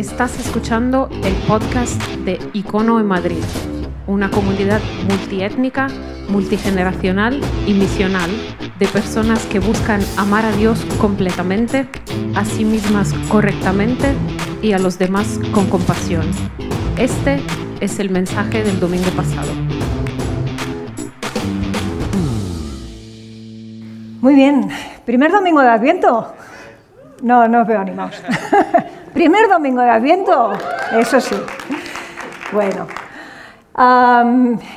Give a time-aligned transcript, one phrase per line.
[0.00, 3.44] Estás escuchando el podcast de Icono en Madrid,
[4.06, 5.88] una comunidad multiétnica,
[6.26, 8.30] multigeneracional y misional
[8.78, 11.86] de personas que buscan amar a Dios completamente,
[12.34, 14.14] a sí mismas correctamente
[14.62, 16.24] y a los demás con compasión.
[16.96, 17.38] Este
[17.80, 19.52] es el mensaje del domingo pasado.
[24.22, 24.66] Muy bien,
[25.04, 26.32] primer domingo de Adviento.
[27.20, 28.14] No, no os veo animados.
[29.20, 30.52] primer domingo de Adviento,
[30.98, 31.36] eso sí.
[32.52, 32.86] Bueno,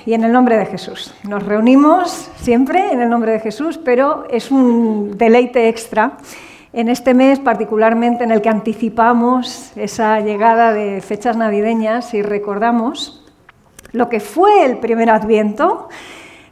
[0.05, 1.15] y en el nombre de Jesús.
[1.23, 6.17] Nos reunimos siempre en el nombre de Jesús, pero es un deleite extra
[6.73, 13.23] en este mes particularmente en el que anticipamos esa llegada de fechas navideñas y recordamos
[13.93, 15.87] lo que fue el primer adviento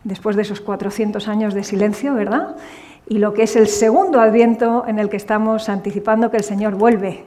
[0.05, 2.55] después de esos 400 años de silencio, ¿verdad?
[3.05, 6.75] Y lo que es el segundo adviento en el que estamos anticipando que el Señor
[6.75, 7.25] vuelve.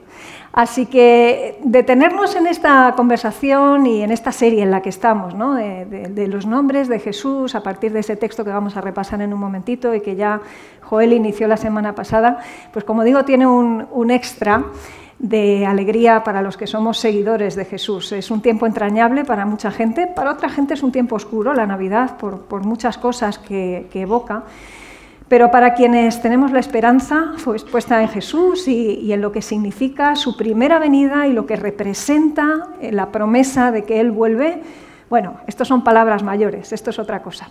[0.55, 5.55] Así que detenernos en esta conversación y en esta serie en la que estamos, ¿no?
[5.55, 9.33] de, los nombres de Jesús, a partir de ese texto que vamos a repasar en
[9.33, 10.39] un momentito y que ya
[10.81, 12.39] Joel inició la semana pasada,
[12.71, 14.63] pues como digo, tiene un, un extra
[15.19, 18.11] de alegría para los que somos seguidores de Jesús.
[18.11, 21.65] Es un tiempo entrañable para mucha gente, para otra gente es un tiempo oscuro, la
[21.65, 24.43] Navidad, por, muchas cosas que, evoca.
[25.27, 30.15] Pero para quienes tenemos la esperanza pues, puesta en Jesús y, en lo que significa
[30.15, 34.61] su primera venida y lo que representa eh, la promesa de que Él vuelve,
[35.09, 37.49] bueno, estas son palabras mayores, esto es otra cosa.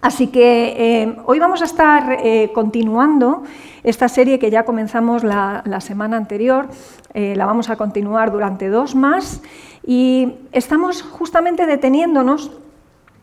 [0.00, 3.42] Así que eh, hoy vamos a estar eh, continuando
[3.82, 6.68] esta serie que ya comenzamos la, semana anterior,
[7.14, 9.40] la vamos a continuar durante dos más
[9.86, 12.50] y estamos justamente deteniéndonos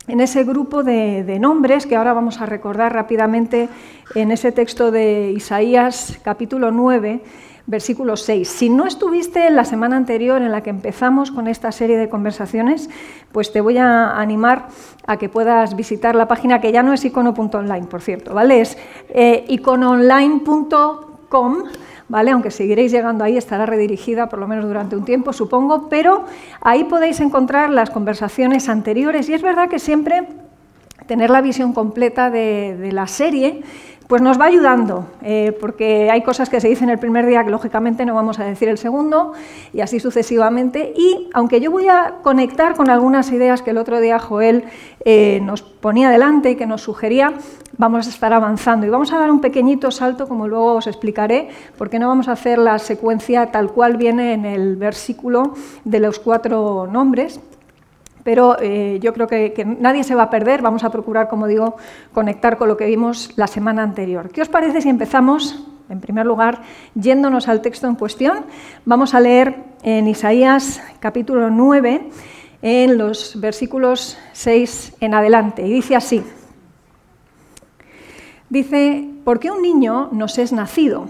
[0.07, 3.69] en ese grupo de, nombres que ahora vamos a recordar rápidamente
[4.15, 7.21] en ese texto de Isaías capítulo 9
[7.65, 8.45] versículo 6.
[8.45, 12.09] Si no estuviste en la semana anterior en la que empezamos con esta serie de
[12.09, 12.89] conversaciones,
[13.31, 14.67] pues te voy a animar
[15.07, 18.59] a que puedas visitar la página que ya no es icono.online, por cierto, ¿vale?
[18.59, 18.77] Es
[19.09, 19.45] eh.
[22.09, 22.31] ¿Vale?
[22.31, 26.25] Aunque seguiréis llegando ahí, estará redirigida por lo menos durante un tiempo, supongo, pero
[26.61, 30.27] ahí podéis encontrar las conversaciones anteriores y es verdad que siempre
[31.07, 33.63] tener la visión completa de la serie
[34.07, 37.49] pues nos va ayudando, eh, porque hay cosas que se dicen el primer día que
[37.49, 39.33] lógicamente no vamos a decir el segundo,
[39.73, 40.93] y así sucesivamente.
[40.95, 44.65] Y aunque yo voy a conectar con algunas ideas que el otro día Joel
[45.05, 47.33] eh, nos ponía delante y que nos sugería,
[47.77, 48.85] vamos a estar avanzando.
[48.85, 52.33] Y vamos a dar un pequeñito salto, como luego os explicaré, porque no vamos a
[52.33, 55.53] hacer la secuencia tal cual viene en el versículo
[55.83, 57.39] de los cuatro nombres,
[58.23, 60.61] pero eh, yo creo que, nadie se va a perder.
[60.61, 61.75] Vamos a procurar, como digo,
[62.13, 64.29] conectar con lo que vimos la semana anterior.
[64.29, 66.61] ¿Qué os parece si empezamos, en primer lugar,
[66.95, 68.45] yéndonos al texto en cuestión?
[68.85, 72.09] Vamos a leer en Isaías capítulo 9,
[72.61, 75.67] en los versículos 6 en adelante.
[75.67, 76.23] Y dice así.
[78.49, 81.07] Dice, porque un niño nos es nacido,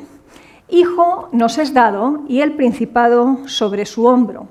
[0.70, 4.48] hijo nos es dado y el principado sobre su hombro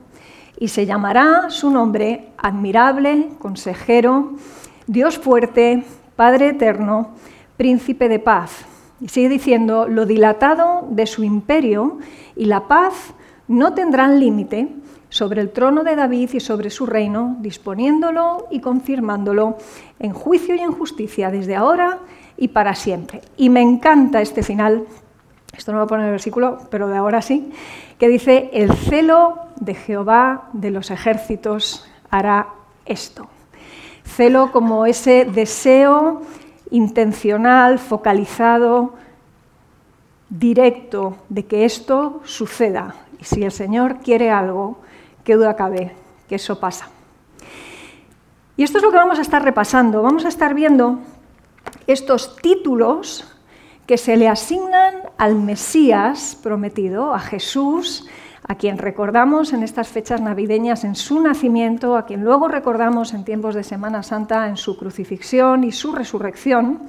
[0.63, 4.35] y se llamará su nombre admirable, consejero,
[4.87, 5.83] Dios fuerte,
[6.15, 7.17] Padre eterno,
[7.57, 8.65] príncipe de paz.
[9.01, 11.99] Y sigue diciendo, lo dilatado de su imperio
[12.37, 13.13] y la paz
[13.49, 14.69] no tendrán límite
[15.09, 19.57] sobre el trono de David y sobre su reino, disponiéndolo y confirmándolo
[19.99, 21.99] en juicio y en justicia desde ahora
[22.37, 23.21] y para siempre.
[23.37, 24.87] Y me encanta este final
[25.57, 27.53] esto no lo pone en el versículo, pero de ahora sí,
[27.99, 32.49] que dice, el celo de Jehová de los ejércitos hará
[32.85, 33.29] esto.
[34.05, 36.23] Celo como ese deseo
[36.71, 38.95] intencional, focalizado,
[40.29, 42.97] directo de que esto suceda.
[43.21, 44.79] Y si el Señor quiere algo,
[45.23, 45.95] qué duda cabe
[46.29, 46.89] que eso pasa.
[48.57, 50.03] Y esto es lo que vamos a estar repasando.
[50.03, 50.99] Vamos a estar viendo
[51.87, 53.29] estos títulos
[53.87, 58.09] que se le asignan al Mesías prometido, a Jesús,
[58.53, 63.25] a quien recordamos en estas fechas navideñas en su nacimiento, a quien luego recordamos en
[63.25, 66.81] tiempos de Semana Santa en su crucifixión y su resurrección.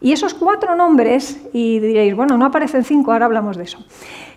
[0.00, 3.84] Y esos cuatro nombres, y diréis, bueno, no aparecen cinco, ahora hablamos de eso.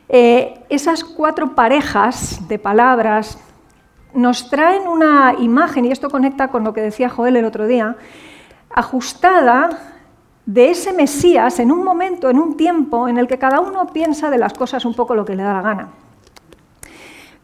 [0.09, 3.37] Eh, esas cuatro parejas de palabras
[4.15, 7.97] nos traen una imagen, y esto conecta con lo que decía Joel el otro día,
[8.71, 9.93] ajustada
[10.47, 14.31] de ese Mesías en un momento, en un tiempo en el que cada uno piensa
[14.31, 15.89] de las cosas un poco lo que le da la gana.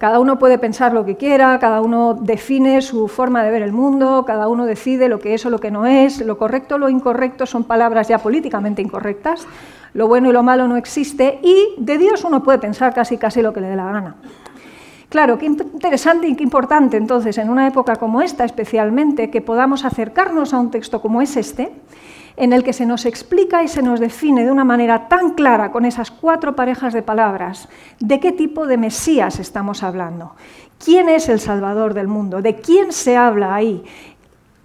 [0.04, 3.72] Cada uno puede pensar lo que quiera, cada uno define su forma de ver el
[3.72, 6.78] mundo, cada uno decide lo que es o lo que no es, lo correcto o
[6.78, 9.48] lo incorrecto son palabras ya políticamente incorrectas,
[9.94, 13.42] lo bueno y lo malo no existe y de Dios uno puede pensar casi casi
[13.42, 14.16] lo que le dé la gana.
[15.08, 19.86] Claro, qué interesante y qué importante entonces en una época como esta especialmente que podamos
[19.86, 21.72] acercarnos a un texto como es este,
[22.36, 25.72] en el que se nos explica y se nos define de una manera tan clara
[25.72, 27.70] con esas cuatro parejas de palabras
[28.00, 30.34] de qué tipo de Mesías estamos hablando.
[30.84, 32.42] ¿Quién es el Salvador del mundo?
[32.42, 33.84] ¿De quién se habla ahí?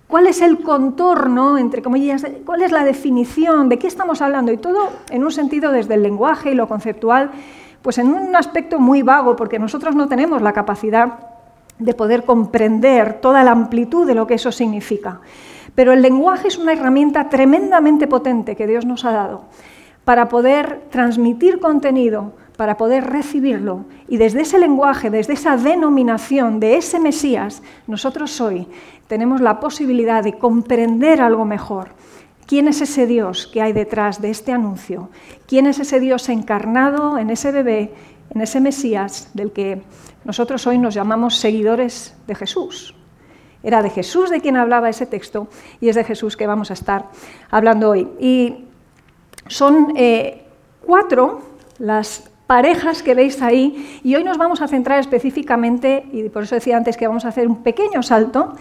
[0.09, 4.50] ¿Cuál es el contorno, entre comillas, cuál es la definición, de qué estamos hablando?
[4.50, 7.31] Y todo en un sentido desde el lenguaje y lo conceptual,
[7.82, 11.19] pues en un aspecto muy vago, porque nosotros no tenemos la capacidad
[11.79, 15.20] de poder comprender toda la amplitud de lo que eso significa.
[15.78, 19.44] Pero el lenguaje es una herramienta tremendamente potente que Dios nos ha dado
[20.04, 23.84] para poder transmitir contenido, para poder recibirlo.
[24.08, 28.66] Y desde ese lenguaje, desde esa denominación de ese Mesías, nosotros hoy
[29.06, 31.90] tenemos la posibilidad de comprender algo mejor.
[32.44, 35.10] ¿Quién es ese Dios que hay detrás de este anuncio?
[35.46, 37.94] ¿Quién es ese Dios encarnado en ese bebé,
[38.31, 39.81] en ese Mesías del que
[40.24, 42.97] nosotros hoy nos llamamos seguidores de Jesús?
[43.62, 45.49] Era de Jesús de quien hablaba ese texto
[45.81, 47.06] y es de Jesús que vamos a estar
[47.50, 48.08] hablando hoy.
[48.20, 48.64] Y
[49.49, 50.44] son eh,
[50.84, 51.43] cuatro
[51.78, 56.55] las parejas que veis ahí y hoy nos vamos a centrar específicamente, y por eso
[56.55, 58.55] decía antes que vamos a hacer un pequeño salto,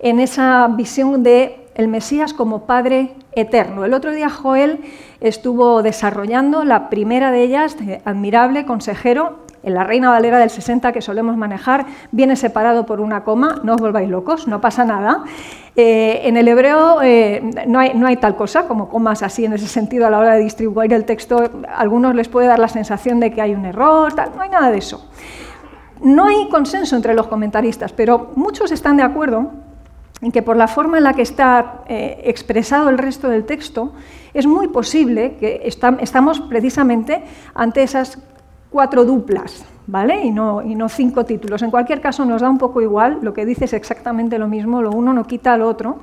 [0.00, 3.84] en esa visión de el Mesías como Padre eterno.
[3.84, 4.80] El otro día Joel
[5.20, 11.02] estuvo desarrollando la primera de ellas, admirable consejero, en la Reina Valera del 60 que
[11.02, 15.24] solemos manejar viene separado por una coma, no os volváis locos, no pasa nada.
[15.76, 20.06] Eh, en el hebreo eh, no, hay, tal cosa como comas así en ese sentido
[20.06, 21.50] a la hora de distribuir el texto.
[21.68, 24.50] A algunos les puede dar la sensación de que hay un error, tal, no hay
[24.50, 25.08] nada de eso.
[26.02, 29.50] No hay consenso entre los comentaristas, pero muchos están de acuerdo
[30.22, 33.92] en que por la forma en la que está eh, expresado el resto del texto,
[34.34, 37.22] es muy posible que estamos precisamente
[37.54, 38.18] ante esas
[38.70, 40.24] cuatro duplas, ¿vale?
[40.24, 41.62] Y no, y no cinco títulos.
[41.62, 44.82] En cualquier caso, nos da un poco igual, lo que dice es exactamente lo mismo,
[44.82, 45.98] lo uno no quita al otro,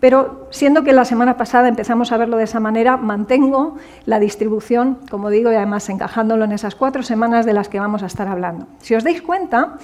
[0.00, 3.76] pero siendo que la semana pasada empezamos a verlo de esa manera, mantengo
[4.06, 8.02] la distribución, como digo, y además encajándolo en esas cuatro semanas de las que vamos
[8.02, 8.66] a estar hablando.
[8.78, 9.76] Si os dais cuenta,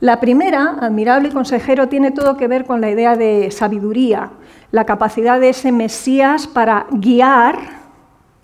[0.00, 4.30] la primera, admirable consejero, tiene todo que ver con la idea de sabiduría,
[4.72, 7.81] la capacidad de ese Mesías para guiar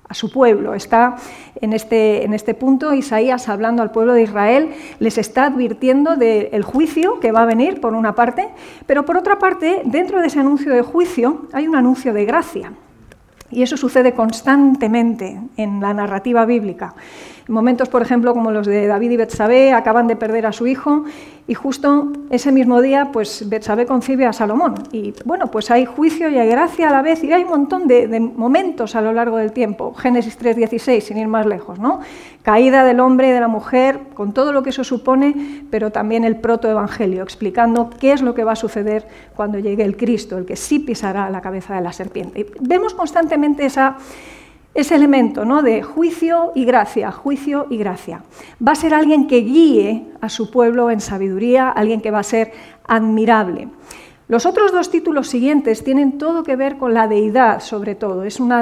[0.09, 0.75] a su pueblo.
[0.75, 1.17] Está
[1.61, 6.63] en este, en este punto Isaías hablando al pueblo de Israel, les está advirtiendo del
[6.63, 8.49] juicio que va a venir, por una parte,
[8.87, 12.73] pero por otra parte, dentro de ese anuncio de juicio hay un anuncio de gracia.
[13.51, 16.95] Y eso sucede constantemente en la narrativa bíblica.
[17.49, 21.05] Momentos, por ejemplo, como los de David y Betsabé, acaban de perder a su hijo
[21.47, 24.75] y justo ese mismo día, pues Betsabé concibe a Salomón.
[24.93, 27.89] Y bueno, pues hay juicio y hay gracia a la vez y hay un montón
[27.89, 29.95] de, momentos a lo largo del tiempo.
[29.95, 32.01] Génesis 3.16, sin ir más lejos, ¿no?
[32.43, 36.25] Caída del hombre y de la mujer, con todo lo que eso supone, pero también
[36.25, 40.45] el protoevangelio, explicando qué es lo que va a suceder cuando llegue el Cristo, el
[40.45, 42.41] que sí pisará la cabeza de la serpiente.
[42.41, 43.97] Y vemos constantemente esa
[44.75, 45.63] ese elemento ¿no?
[45.63, 48.23] de juicio y gracia, juicio y gracia.
[48.67, 52.25] Va a ser alguien que guíe a su pueblo en sabiduría, alguien que va a
[52.25, 52.53] ser
[52.87, 53.69] admirable.
[54.29, 58.25] Los otros dos títulos siguientes tienen todo que ver con la deidad, sobre todo.
[58.25, 58.53] Es un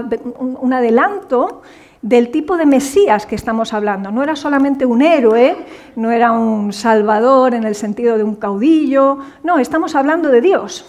[0.73, 1.63] adelanto
[2.03, 4.13] del tipo de Mesías que estamos hablando.
[4.13, 5.57] No era solamente un héroe,
[5.97, 10.87] no era un salvador en el sentido de un caudillo, no, estamos hablando de Dios.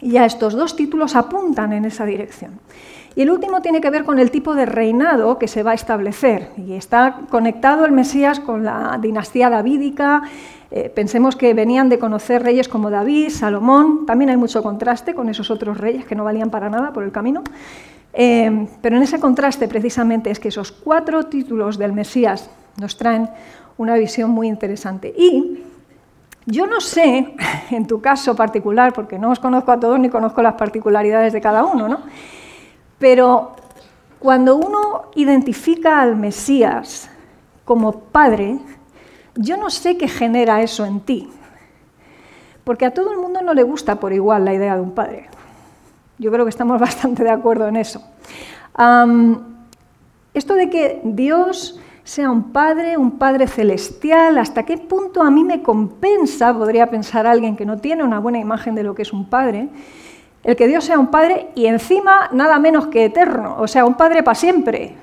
[0.00, 2.60] Y ya estos dos títulos apuntan en esa dirección.
[3.18, 5.74] Y el último tiene que ver con el tipo de reinado que se va a
[5.74, 6.50] establecer.
[6.56, 10.22] Y está conectado el Mesías con la dinastía davídica.
[10.70, 14.06] Eh, pensemos que venían de conocer reyes como David, Salomón.
[14.06, 17.10] También hay mucho contraste con esos otros reyes que no valían para nada por el
[17.10, 17.42] camino.
[18.12, 22.48] Eh, pero en ese contraste precisamente es que esos cuatro títulos del Mesías
[22.80, 23.28] nos traen
[23.78, 25.12] una visión muy interesante.
[25.18, 25.64] Y
[26.46, 27.34] yo no sé,
[27.72, 31.40] en tu caso particular, porque no os conozco a todos ni conozco las particularidades de
[31.40, 31.98] cada uno, ¿no?
[32.98, 33.56] Pero
[34.18, 37.08] cuando uno identifica al Mesías
[37.64, 38.58] como padre,
[39.36, 41.30] yo no sé qué genera eso en ti.
[42.64, 45.28] Porque a todo el mundo no le gusta por igual la idea de un padre.
[46.18, 48.02] Yo creo que estamos bastante de acuerdo en eso.
[50.34, 55.44] esto de que Dios sea un padre, un padre celestial, hasta qué punto a mí
[55.44, 59.12] me compensa, podría pensar alguien que no tiene una buena imagen de lo que es
[59.12, 59.68] un padre,
[60.48, 63.96] el que Dios sea un Padre y encima nada menos que eterno, o sea, un
[63.98, 64.94] Padre para siempre.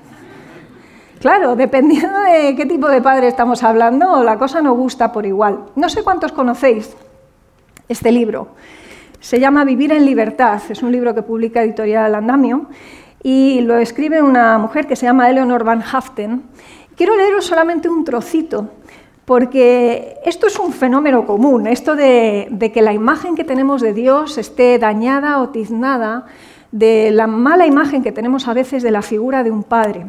[1.20, 5.60] Claro, dependiendo de qué tipo de padre estamos hablando, la cosa no gusta por igual.
[5.76, 6.96] No sé cuántos conocéis
[7.88, 8.48] este libro.
[9.20, 10.60] Se llama Vivir en Libertad.
[10.68, 12.66] Es un libro que publica Editorial Andamio
[13.22, 16.42] y lo escribe una mujer que se llama Eleanor Van Haften.
[16.96, 18.68] Quiero leeros solamente un trocito
[19.26, 24.38] porque esto es un fenómeno común, esto de, que la imagen que tenemos de Dios
[24.38, 26.26] esté dañada o tiznada
[26.70, 30.06] de la mala imagen que tenemos a veces de la figura de un padre.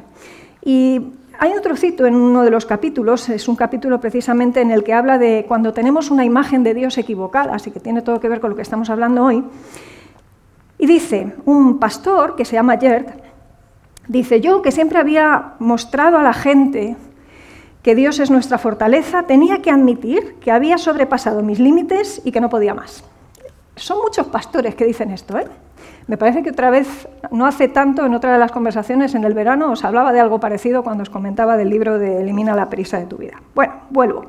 [0.64, 1.02] Y
[1.40, 4.94] hay otro trocito en uno de los capítulos, es un capítulo precisamente en el que
[4.94, 8.40] habla de cuando tenemos una imagen de Dios equivocada, así que tiene todo que ver
[8.40, 9.44] con lo que estamos hablando hoy.
[10.78, 13.08] Y dice, un pastor que se llama Gerd,
[14.08, 16.96] dice, yo que siempre había mostrado a la gente
[17.88, 22.42] que Dios es nuestra fortaleza, tenía que admitir que había sobrepasado mis límites y que
[22.42, 23.02] no podía más.
[23.78, 25.38] Son muchos pastores que dicen esto.
[25.38, 25.48] ¿eh?
[26.06, 29.34] Me parece que otra vez, no hace tanto, en otra de las conversaciones en el
[29.34, 33.00] verano, os hablaba de algo parecido cuando os comentaba del libro de Elimina la prisa
[33.00, 33.42] de tu vida.
[33.56, 34.26] Bueno, vuelvo.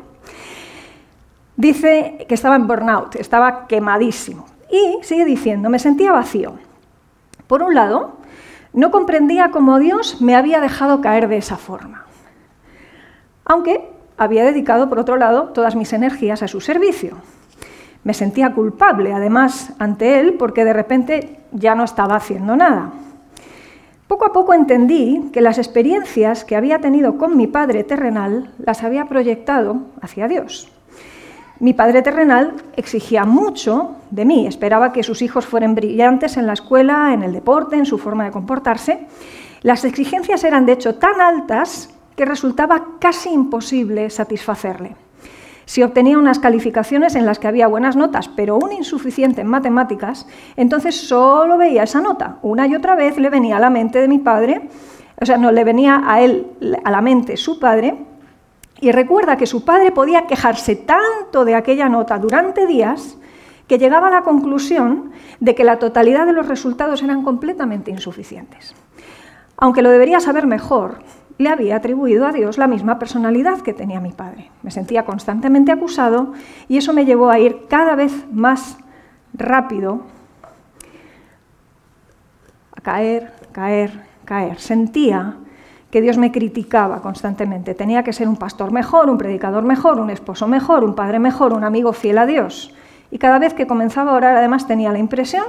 [1.56, 4.46] Dice que estaba en burnout, estaba quemadísimo.
[4.70, 6.52] Y sigue diciendo, me sentía vacío.
[7.48, 8.18] Por un lado,
[8.72, 12.04] no comprendía cómo Dios me había dejado caer de esa forma
[13.48, 17.16] aunque había dedicado, por otro lado, todas mis energías a su servicio.
[18.04, 22.92] Me sentía culpable, además, ante él, porque de repente ya no estaba haciendo nada.
[24.06, 28.82] Poco a poco entendí que las experiencias que había tenido con mi padre terrenal las
[28.82, 30.70] había proyectado hacia Dios.
[31.60, 36.52] Mi padre terrenal exigía mucho de mí, esperaba que sus hijos fueran brillantes en la
[36.52, 39.06] escuela, en el deporte, en su forma de comportarse.
[39.62, 44.96] Las exigencias eran de hecho tan altas que resultaba casi imposible satisfacerle.
[45.66, 50.26] Si obtenía unas calificaciones en las que había buenas notas, pero un insuficiente en matemáticas,
[50.56, 52.38] entonces solo veía esa nota.
[52.42, 54.68] Una y otra vez le venía a la mente de mi padre,
[55.20, 56.48] o sea, no le venía a él
[56.82, 58.04] a la mente su padre,
[58.80, 63.16] y recuerda que su padre podía quejarse tanto de aquella nota durante días
[63.68, 68.74] que llegaba a la conclusión de que la totalidad de los resultados eran completamente insuficientes.
[69.56, 71.00] Aunque lo debería saber mejor,
[71.38, 74.50] le había atribuido a Dios la misma personalidad que tenía mi padre.
[74.62, 76.32] Me sentía constantemente acusado
[76.68, 78.76] y eso me llevó a ir cada vez más
[79.32, 80.02] rápido
[82.76, 84.58] a caer, caer, caer.
[84.58, 85.36] Sentía
[85.90, 87.74] que Dios me criticaba constantemente.
[87.74, 91.52] Tenía que ser un pastor mejor, un predicador mejor, un esposo mejor, un padre mejor,
[91.52, 92.74] un amigo fiel a Dios.
[93.10, 95.44] Y cada vez que comenzaba a orar, además tenía la impresión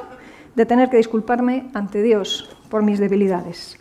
[0.56, 3.79] de tener que disculparme ante Dios por mis debilidades.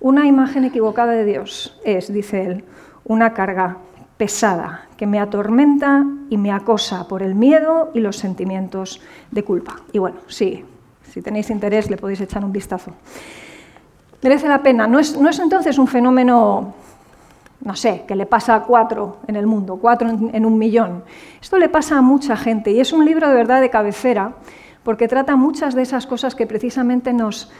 [0.00, 2.64] Una imagen equivocada de Dios es, dice él,
[3.04, 3.76] una carga
[4.16, 9.76] pesada que me atormenta y me acosa por el miedo y los sentimientos de culpa.
[9.92, 10.64] Y bueno, sí,
[11.10, 12.92] si tenéis interés le podéis echar un vistazo.
[14.22, 14.86] Merece la pena.
[14.86, 16.74] No es, entonces un fenómeno,
[17.62, 21.04] no sé, que le pasa a cuatro en el mundo, cuatro en un millón.
[21.40, 24.32] Esto le pasa a mucha gente y es un libro de verdad de cabecera
[24.82, 27.50] porque trata muchas de esas cosas que precisamente nos,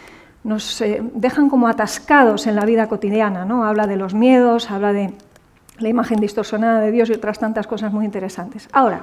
[0.44, 3.44] nos eh, dejan como atascados en la vida cotidiana.
[3.44, 3.64] ¿no?
[3.64, 5.12] Habla de los miedos, habla de
[5.78, 8.68] la imagen distorsionada de Dios y otras tantas cosas muy interesantes.
[8.72, 9.02] Ahora,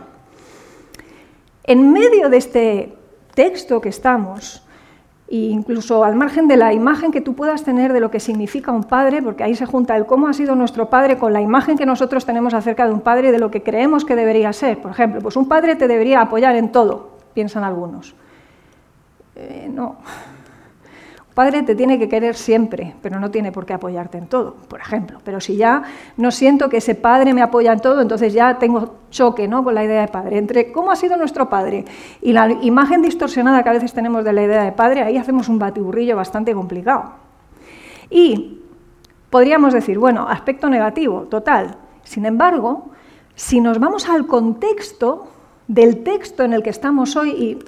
[1.63, 2.97] en medio de este
[3.33, 4.63] texto que estamos,
[5.29, 8.71] e incluso al margen de la imagen que tú puedas tener de lo que significa
[8.71, 11.77] un padre, porque ahí se junta el cómo ha sido nuestro padre con la imagen
[11.77, 14.79] que nosotros tenemos acerca de un padre y de lo que creemos que debería ser.
[14.81, 18.15] Por ejemplo, pues un padre te debería apoyar en todo, piensan algunos.
[19.35, 19.97] Eh, no,
[21.37, 24.79] padre te tiene que querer siempre, pero no tiene por qué apoyarte en todo, por
[24.79, 25.19] ejemplo.
[25.23, 25.83] Pero si ya
[26.17, 29.63] no siento que ese padre me apoya en todo, entonces ya tengo choque ¿no?
[29.63, 30.39] con la idea de padre.
[30.39, 31.85] Entre cómo ha sido nuestro padre
[32.23, 35.47] y la imagen distorsionada que a veces tenemos de la idea de padre, ahí hacemos
[35.47, 37.11] un batiburrillo bastante complicado.
[38.09, 38.63] Y
[39.29, 41.75] podríamos decir, bueno, aspecto negativo, total.
[42.03, 42.89] Sin embargo,
[43.35, 45.27] si nos vamos al contexto
[45.67, 47.59] del texto en el que estamos hoy, y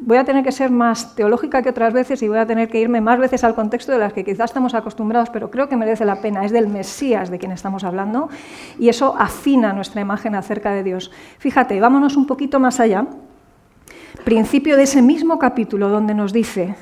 [0.00, 2.80] voy a tener que ser más teológica que otras veces y voy a tener que
[2.80, 6.04] irme más veces al contexto de las que quizás estamos acostumbrados, pero creo que merece
[6.04, 6.44] la pena.
[6.44, 8.30] Es del Mesías de quien estamos hablando
[8.78, 11.10] y eso afina nuestra imagen acerca de Dios.
[11.38, 13.06] Fíjate, vámonos un poquito más allá.
[14.24, 16.74] Principio de ese mismo capítulo donde nos dice,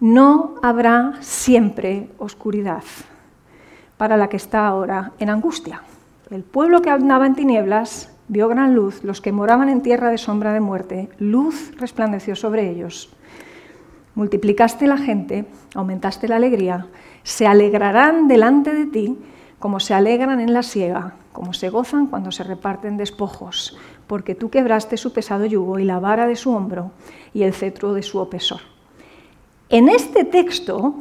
[0.00, 2.82] no habrá siempre oscuridad
[3.96, 5.82] para la que está ahora en angustia.
[6.30, 10.16] El pueblo que andaba en tinieblas vio gran luz, los que moraban en tierra de
[10.16, 13.10] sombra de muerte, luz resplandeció sobre ellos.
[14.14, 16.86] Multiplicaste la gente, aumentaste la alegría,
[17.24, 19.18] se alegrarán delante de ti
[19.58, 24.48] como se alegran en la siega, como se gozan cuando se reparten despojos, porque tú
[24.48, 26.92] quebraste su pesado yugo y la vara de su hombro
[27.34, 28.60] y el cetro de su opresor.
[29.68, 30.94] En este texto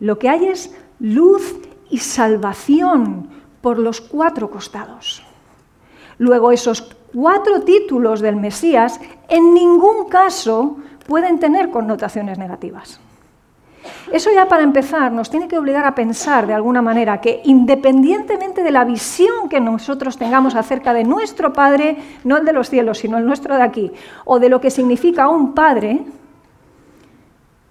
[0.00, 3.28] lo que hay es luz y salvación
[3.60, 5.22] por los cuatro costados.
[6.18, 6.82] Luego, esos
[7.14, 13.00] cuatro títulos del Mesías en ningún caso pueden tener connotaciones negativas.
[14.10, 18.62] Eso ya para empezar nos tiene que obligar a pensar de alguna manera que independientemente
[18.62, 22.98] de la visión que nosotros tengamos acerca de nuestro Padre, no el de los cielos,
[22.98, 23.92] sino el nuestro de aquí,
[24.24, 26.04] o de lo que significa un Padre,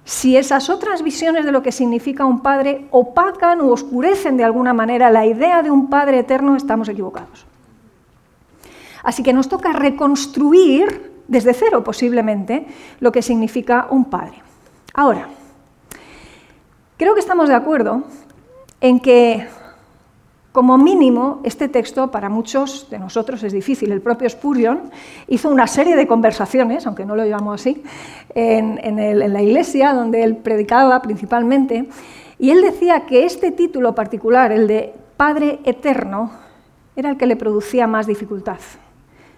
[0.06, 4.74] si esas otras visiones de lo que significa un Padre opacan o oscurecen de alguna
[4.74, 7.46] manera la idea de un Padre eterno, estamos equivocados.
[9.04, 12.66] Así que nos toca reconstruir desde cero posiblemente
[13.00, 14.42] lo que significa un Padre.
[14.94, 15.28] Ahora,
[16.98, 18.04] creo que estamos de acuerdo
[18.82, 19.48] en que
[20.52, 23.92] como mínimo, este texto para muchos de nosotros es difícil.
[23.92, 24.92] El propio Spurgeon
[25.28, 27.82] hizo una serie de conversaciones, aunque no lo llamamos así,
[28.36, 31.90] en la iglesia donde él predicaba principalmente,
[32.38, 36.32] y él decía que este título particular, el de Padre Eterno,
[36.96, 38.60] era el que le producía más dificultad.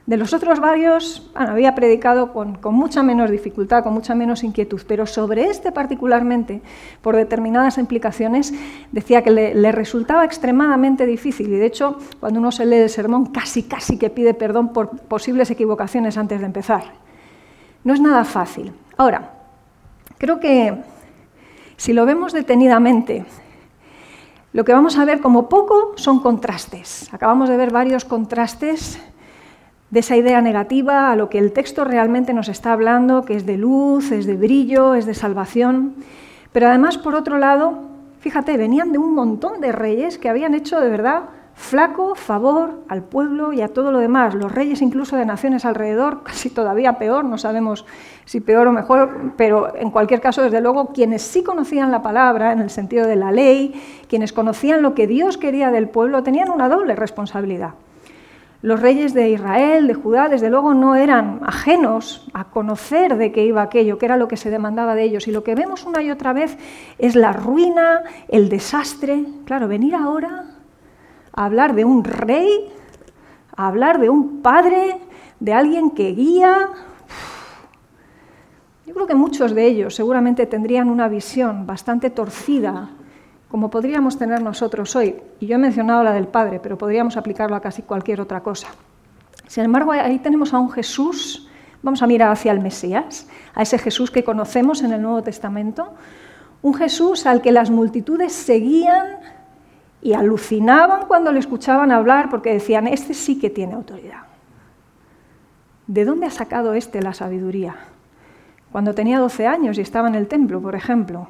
[0.06, 5.08] De los otros varios había predicado con, mucha menos dificultad, con mucha menos inquietud, pero
[5.08, 6.62] sobre este particularmente,
[7.02, 8.54] por determinadas implicaciones,
[8.92, 13.26] decía que le, resultaba extremadamente difícil y de hecho cuando uno se lee el sermón
[13.28, 16.84] casi casi que pide perdón por posibles equivocaciones antes de empezar.
[17.84, 18.74] No es nada fácil.
[18.98, 19.32] Ahora,
[20.20, 20.84] creo que
[21.78, 23.26] si lo vemos detenidamente,
[24.54, 27.12] lo que vamos a ver como poco son contrastes.
[27.12, 29.00] Acabamos de ver varios contrastes
[29.89, 33.46] de esa idea negativa a lo que el texto realmente nos está hablando, que es
[33.46, 35.96] de luz, es de brillo, es de salvación.
[36.51, 37.80] Pero además, por otro lado,
[38.20, 41.24] fíjate, venían de un montón de reyes que habían hecho de verdad
[41.56, 44.36] flaco favor al pueblo y a todo lo demás.
[44.36, 47.86] Los reyes incluso de naciones alrededor, casi todavía peor, no sabemos
[48.25, 52.51] si peor o mejor, pero en cualquier caso, desde luego, quienes sí conocían la palabra
[52.51, 56.50] en el sentido de la ley, quienes conocían lo que Dios quería del pueblo, tenían
[56.50, 57.75] una doble responsabilidad.
[58.65, 63.45] Los reyes de Israel, de Judá, desde luego no eran ajenos a conocer de qué
[63.45, 65.27] iba aquello, qué era lo que se demandaba de ellos.
[65.27, 66.57] Y lo que vemos una y otra vez
[66.98, 69.24] es la ruina, el desastre.
[69.45, 70.45] Claro, venir ahora
[71.31, 72.74] a hablar de un rey,
[73.55, 74.98] a hablar de un padre,
[75.39, 76.69] de alguien que guía.
[78.88, 82.89] Yo creo que muchos de ellos seguramente tendrían una visión bastante torcida
[83.49, 85.15] como podríamos tener nosotros hoy.
[85.39, 88.67] Y yo he mencionado la del Padre, pero podríamos aplicarlo a casi cualquier otra cosa.
[89.47, 91.47] Sin embargo, ahí tenemos a un Jesús,
[91.84, 95.93] vamos a mirar hacia el Mesías, a ese Jesús que conocemos en el Nuevo Testamento,
[96.62, 99.19] un Jesús al que las multitudes seguían
[100.01, 104.23] y alucinaban cuando le escuchaban hablar porque decían, este sí que tiene autoridad.
[105.88, 107.75] ¿De dónde ha sacado este la sabiduría?
[108.71, 111.27] Cuando tenía 12 años y estaba en el templo, por ejemplo,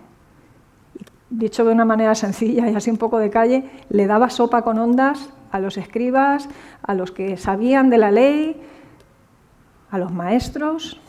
[1.38, 4.78] dicho de una manera sencilla y así un poco de calle, le daba sopa con
[4.78, 6.50] ondas a los escribas,
[6.84, 8.62] a los que sabían de la ley,
[9.92, 11.00] a los maestros.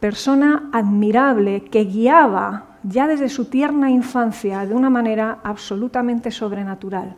[0.00, 7.14] Persona admirable que guiaba ya desde su tierna infancia de una manera absolutamente sobrenatural.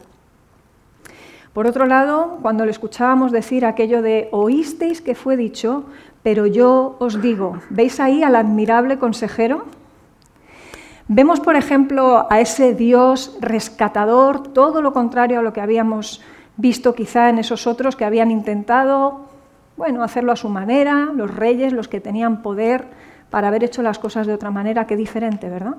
[1.53, 5.85] Por otro lado, cuando le escuchábamos decir aquello de oísteis que fue dicho,
[6.23, 9.67] pero yo os digo, ¿veis ahí al admirable consejero?
[11.15, 16.23] Vemos, por ejemplo, a ese Dios rescatador, todo lo contrario a lo que habíamos
[16.57, 19.27] visto quizá en esos otros que habían intentado,
[19.77, 22.87] bueno, hacerlo a su manera, los reyes, los que tenían poder
[23.29, 25.75] para haber hecho las cosas de otra manera, qué diferente, ¿verdad?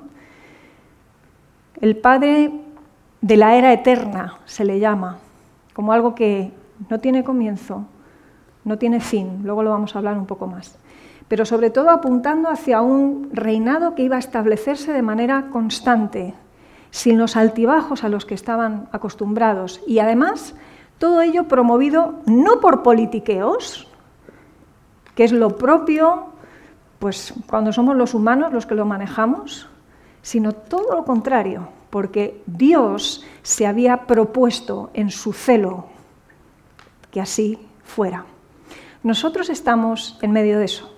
[1.82, 2.52] El Padre
[3.22, 5.17] de la era eterna se le llama,
[5.74, 6.52] como algo que
[6.91, 7.86] no tiene comienzo,
[8.65, 10.78] no tiene fin, luego lo vamos a hablar un poco más
[11.28, 16.34] pero sobre todo apuntando hacia un reinado que iba a establecerse de manera constante,
[16.92, 19.82] sin los altibajos a los que estaban acostumbrados.
[19.88, 20.56] Y además,
[21.00, 23.88] todo ello promovido no por politiqueos,
[25.16, 26.28] que es lo propio,
[27.00, 29.68] pues cuando somos los humanos los que lo manejamos,
[30.22, 35.88] sino todo lo contrario, porque Dios se había propuesto en su celo
[37.12, 38.26] que así fuera.
[39.04, 40.93] Nosotros estamos en medio de eso.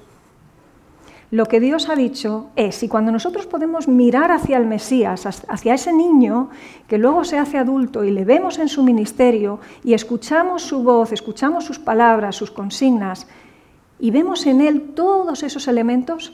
[1.32, 5.74] Lo que Dios ha dicho es, y cuando nosotros podemos mirar hacia el Mesías, hacia
[5.74, 6.50] ese niño
[6.88, 11.12] que luego se hace adulto y le vemos en su ministerio y escuchamos su voz,
[11.12, 13.28] escuchamos sus palabras, sus consignas,
[14.00, 16.34] y vemos en él todos esos elementos,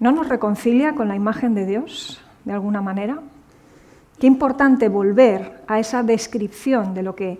[0.00, 3.20] ¿no nos reconcilia con la imagen de Dios de alguna manera?
[4.18, 7.38] Qué importante volver a esa descripción de lo que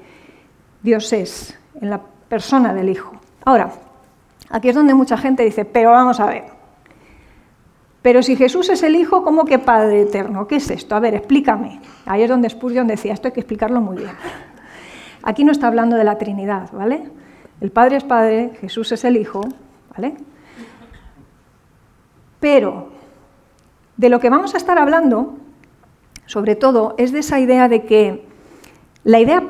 [0.83, 3.21] Dios es en la persona del Hijo.
[3.45, 3.73] Ahora,
[4.53, 6.45] Aquí es donde mucha gente dice, pero vamos a ver.
[8.03, 10.47] Pero si Jesús es el Hijo, ¿cómo que Padre Eterno?
[10.47, 10.95] ¿Qué es esto?
[10.95, 11.81] A ver, explícame.
[12.05, 14.11] Ahí es donde Spurgeon decía, esto hay que explicarlo muy bien.
[15.23, 17.03] Aquí no está hablando de la Trinidad, ¿vale?
[17.63, 19.41] El Padre es Padre, Jesús es el Hijo,
[19.97, 20.17] ¿vale?
[22.39, 22.91] Pero
[23.97, 25.39] de lo que vamos a estar hablando,
[26.27, 28.27] sobre todo, es de esa idea de que
[29.05, 29.43] la idea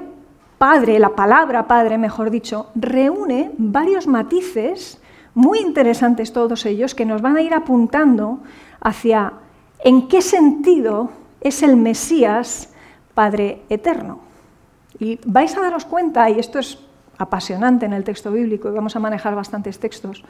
[0.62, 5.02] padre, la palabra padre, mejor dicho, reúne varios matices
[5.34, 8.38] muy interesantes todos ellos que nos van a ir apuntando
[8.80, 9.32] hacia
[9.80, 12.72] en qué sentido es el Mesías
[13.12, 14.20] Padre Eterno.
[15.00, 16.78] Y vais a daros cuenta, y esto es
[17.18, 20.22] apasionante en el texto bíblico, y vamos a manejar bastantes textos,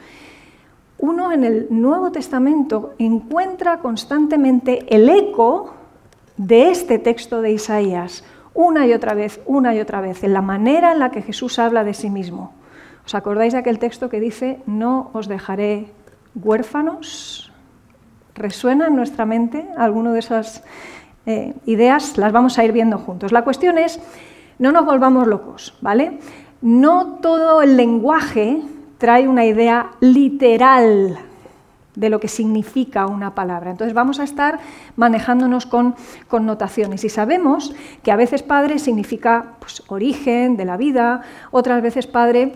[0.97, 5.75] uno en el Nuevo Testamento encuentra constantemente el eco
[6.37, 10.41] de este texto de Isaías, una y otra vez, una y otra vez, en la
[10.41, 12.53] manera en la que Jesús habla de sí mismo.
[13.05, 15.87] ¿Os acordáis de aquel texto que dice, no os dejaré
[16.35, 17.51] huérfanos?
[18.35, 20.63] ¿Resuena en nuestra mente alguna de esas
[21.25, 22.17] eh, ideas?
[22.17, 23.31] Las vamos a ir viendo juntos.
[23.31, 23.99] La cuestión es,
[24.59, 26.19] no nos volvamos locos, ¿vale?
[26.61, 28.61] No todo el lenguaje
[28.97, 31.19] trae una idea literal
[31.95, 33.71] de lo que significa una palabra.
[33.71, 34.59] Entonces vamos a estar
[34.95, 35.95] manejándonos con
[36.27, 42.07] connotaciones y sabemos que a veces padre significa pues, origen de la vida, otras veces
[42.07, 42.53] padre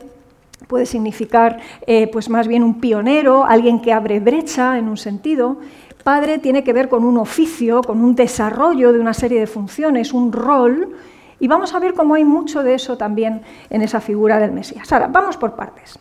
[0.67, 5.58] puede significar eh, pues más bien un pionero, alguien que abre brecha en un sentido.
[6.04, 10.13] Padre tiene que ver con un oficio, con un desarrollo de una serie de funciones,
[10.13, 10.95] un rol,
[11.39, 14.91] y vamos a ver cómo hay mucho de eso también en esa figura del Mesías.
[14.91, 16.00] Ahora, vamos por partes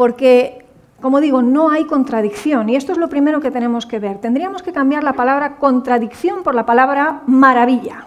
[0.00, 0.64] porque,
[1.00, 4.18] como digo, no hay contradicción y esto es lo primero que tenemos que ver.
[4.18, 8.06] Tendríamos que cambiar la palabra contradicción por la palabra maravilla.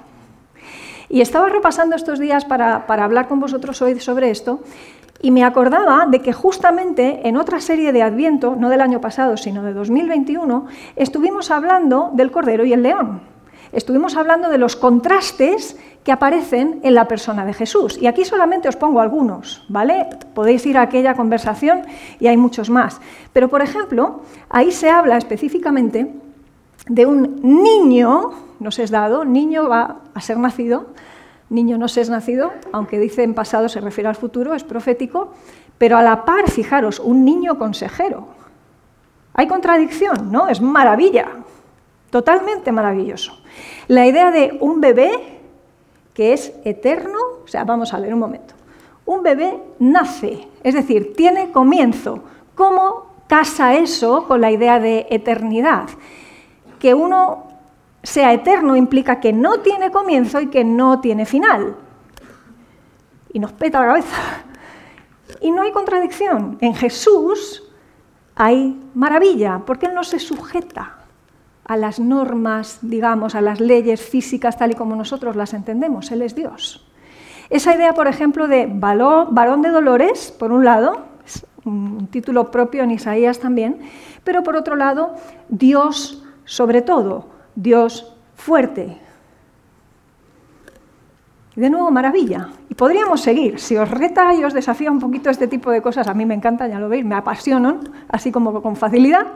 [1.10, 4.62] Y estaba repasando estos días para, hablar con vosotros hoy sobre esto
[5.21, 9.38] y me acordaba de que justamente en otra serie de Adviento, no del año pasado,
[9.38, 13.33] sino de 2021, estuvimos hablando del Cordero y el León.
[13.73, 17.97] Estuvimos hablando de los contrastes que aparecen en la persona de Jesús.
[17.99, 20.07] Y aquí solamente os pongo algunos, ¿vale?
[20.36, 21.81] Podéis ir a aquella conversación
[22.19, 23.01] y hay muchos más.
[23.33, 26.13] Pero, por ejemplo, ahí se habla específicamente
[26.88, 30.88] de un niño, no se es dado, niño va a ser nacido,
[31.49, 35.33] niño no se es nacido, aunque dice en pasado se refiere al futuro, es profético,
[35.77, 38.27] pero a la par, fijaros, un niño consejero.
[39.33, 40.47] Hay contradicción, ¿no?
[40.47, 41.42] Es maravilla,
[42.13, 43.36] totalmente maravilloso.
[43.88, 45.39] La idea de un bebé
[46.13, 48.54] que es eterno, o sea, vamos a ver un momento.
[49.04, 52.23] Un bebé nace, es decir, tiene comienzo.
[52.54, 55.89] ¿Cómo casa eso con la idea de eternidad?
[56.78, 57.47] Que uno
[58.04, 61.76] sea eterno implica que no tiene comienzo y que no tiene final.
[63.34, 64.17] Y nos peta la cabeza.
[65.41, 66.60] Y no hay contradicción.
[66.62, 67.63] En Jesús
[68.36, 70.99] hay maravilla, porque Él no se sujeta
[71.65, 76.12] a las normas, digamos, a las leyes físicas tal y como nosotros las entendemos.
[76.12, 76.86] Él es Dios.
[77.49, 82.84] Esa idea, por ejemplo, de varón de dolores, por un lado, es un título propio
[82.84, 83.80] en Isaías también,
[84.23, 85.15] pero por otro lado,
[85.49, 88.97] Dios sobre todo, Dios fuerte.
[91.56, 92.49] De nuevo, maravilla.
[92.67, 93.60] Y podríamos seguir.
[93.60, 96.34] Si os reta y os desafía un poquito este tipo de cosas, a mí me
[96.34, 99.28] encanta, ya lo veis, me apasionan, así como con facilidad.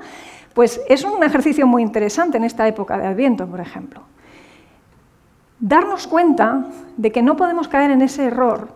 [0.58, 4.02] Pues es un ejercicio muy interesante en esta época de Adviento, por ejemplo.
[5.60, 6.65] Darnos cuenta
[6.98, 8.70] de que no podemos caer en ese error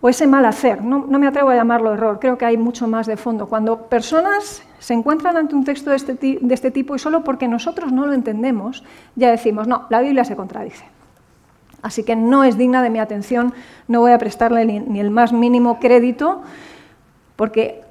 [0.00, 0.82] o ese mal hacer.
[0.82, 3.48] No, me atrevo a llamarlo error, creo que hay mucho más de fondo.
[3.50, 7.48] Cuando personas se encuentran ante un texto de este, de este tipo y solo porque
[7.48, 8.82] nosotros no lo entendemos,
[9.14, 10.86] ya decimos, no, la Biblia se contradice.
[11.82, 13.52] Así que no es digna de mi atención,
[13.88, 16.40] no voy a prestarle ni el más mínimo crédito,
[17.36, 17.82] porque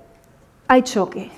[0.67, 1.29] hay choque,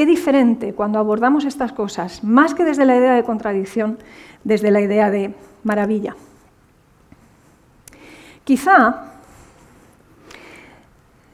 [0.00, 3.98] Qué diferente cuando abordamos estas cosas, más que desde la idea de contradicción,
[4.44, 6.16] desde la idea de maravilla.
[8.44, 9.12] Quizá,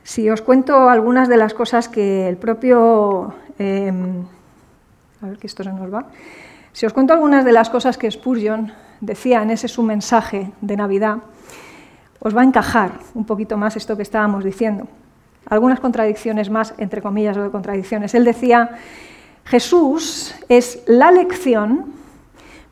[0.02, 3.36] si os cuento algunas de las cosas que el propio...
[3.56, 4.24] Em,
[5.22, 6.08] a ver que esto se nos va.
[6.72, 10.76] Si os cuento algunas de las cosas que Spurgeon decía en ese su mensaje de
[10.76, 11.18] Navidad,
[12.18, 14.88] os va a encajar un poquito más esto que estábamos diciendo
[15.46, 18.14] algunas contradicciones más, entre comillas, de contradicciones.
[18.14, 18.78] Él decía,
[19.44, 21.92] Jesús es la lección,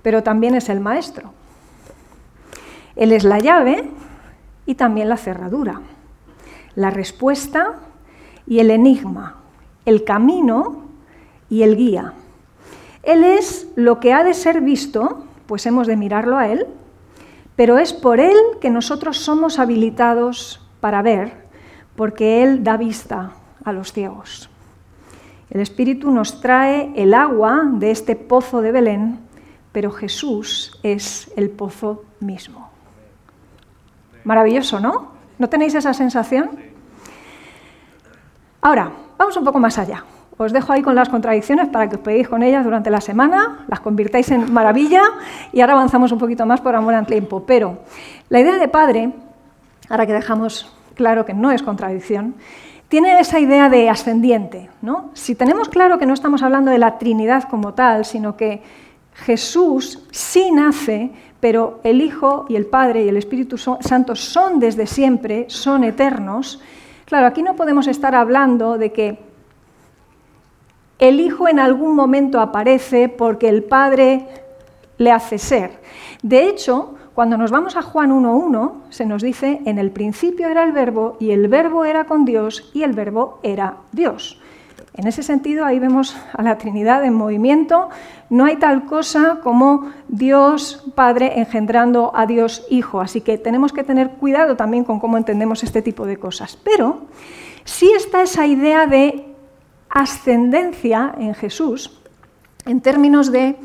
[0.03, 1.33] pero también es el maestro.
[2.97, 3.91] Él es la llave
[4.67, 5.81] y también la cerradura,
[6.75, 7.75] la respuesta
[8.47, 9.37] y el enigma,
[9.85, 10.85] el camino
[11.49, 12.13] y el guía.
[13.03, 16.67] Él es lo que ha de ser visto, pues hemos de mirarlo a Él,
[17.55, 21.44] pero es por Él que nosotros somos habilitados para ver
[21.97, 23.33] porque Él da vista
[23.65, 24.51] a los ciegos.
[25.51, 29.21] El Espíritu nos trae el agua de este pozo de Belén,
[29.73, 32.71] pero Jesús es el pozo mismo.
[34.25, 35.13] Maravilloso, ¿no?
[35.39, 36.51] ¿No tenéis esa sensación?
[38.63, 40.05] Ahora, vamos un poco más allá,
[40.37, 43.65] Os dejo ahí con las contradicciones para que os peguéis con ellas durante la semana,
[43.69, 45.03] las convirtáis en maravilla
[45.53, 47.45] y ahora avanzamos un poquito más por amor al tiempo.
[47.47, 47.79] Pero
[48.31, 49.13] la idea de padre,
[49.89, 52.35] ahora que dejamos claro que no es contradicción,
[52.89, 54.71] tiene esa idea de ascendiente.
[54.83, 55.11] ¿no?
[55.15, 58.63] Si tenemos claro que no estamos hablando de la Trinidad como tal, sino que
[59.15, 64.87] Jesús sí nace, pero el Hijo y el Padre y el Espíritu Santo son desde
[64.87, 66.61] siempre, son eternos,
[67.05, 69.19] claro, aquí no podemos estar hablando de que
[70.99, 74.27] el Hijo en algún momento aparece porque el Padre
[74.99, 75.81] le hace ser.
[76.23, 80.65] De hecho, cuando nos vamos a Juan 1.1, se nos dice, en el principio era
[80.65, 84.41] el verbo y el verbo era con Dios y el verbo era Dios.
[84.95, 87.89] En ese sentido, ahí vemos a la Trinidad en movimiento.
[88.31, 93.85] No hay tal cosa como Dios Padre engendrando a Dios Hijo, así que tenemos que
[93.85, 96.57] tener cuidado también con cómo entendemos este tipo de cosas.
[96.63, 97.03] Pero
[97.65, 99.35] sí está esa idea de
[99.89, 102.01] ascendencia en Jesús,
[102.65, 103.57] en términos de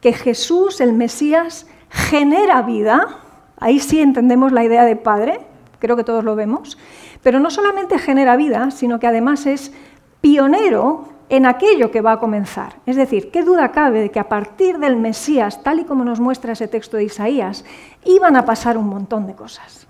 [0.00, 3.18] que Jesús, el Mesías, genera vida,
[3.58, 5.40] ahí sí entendemos la idea de Padre,
[5.78, 6.78] creo que todos lo vemos,
[7.22, 9.72] pero no solamente genera vida, sino que además es
[10.20, 12.76] pionero en aquello que va a comenzar.
[12.86, 16.20] Es decir, ¿qué duda cabe de que a partir del Mesías, tal y como nos
[16.20, 17.64] muestra ese texto de Isaías,
[18.04, 19.86] iban a pasar un montón de cosas?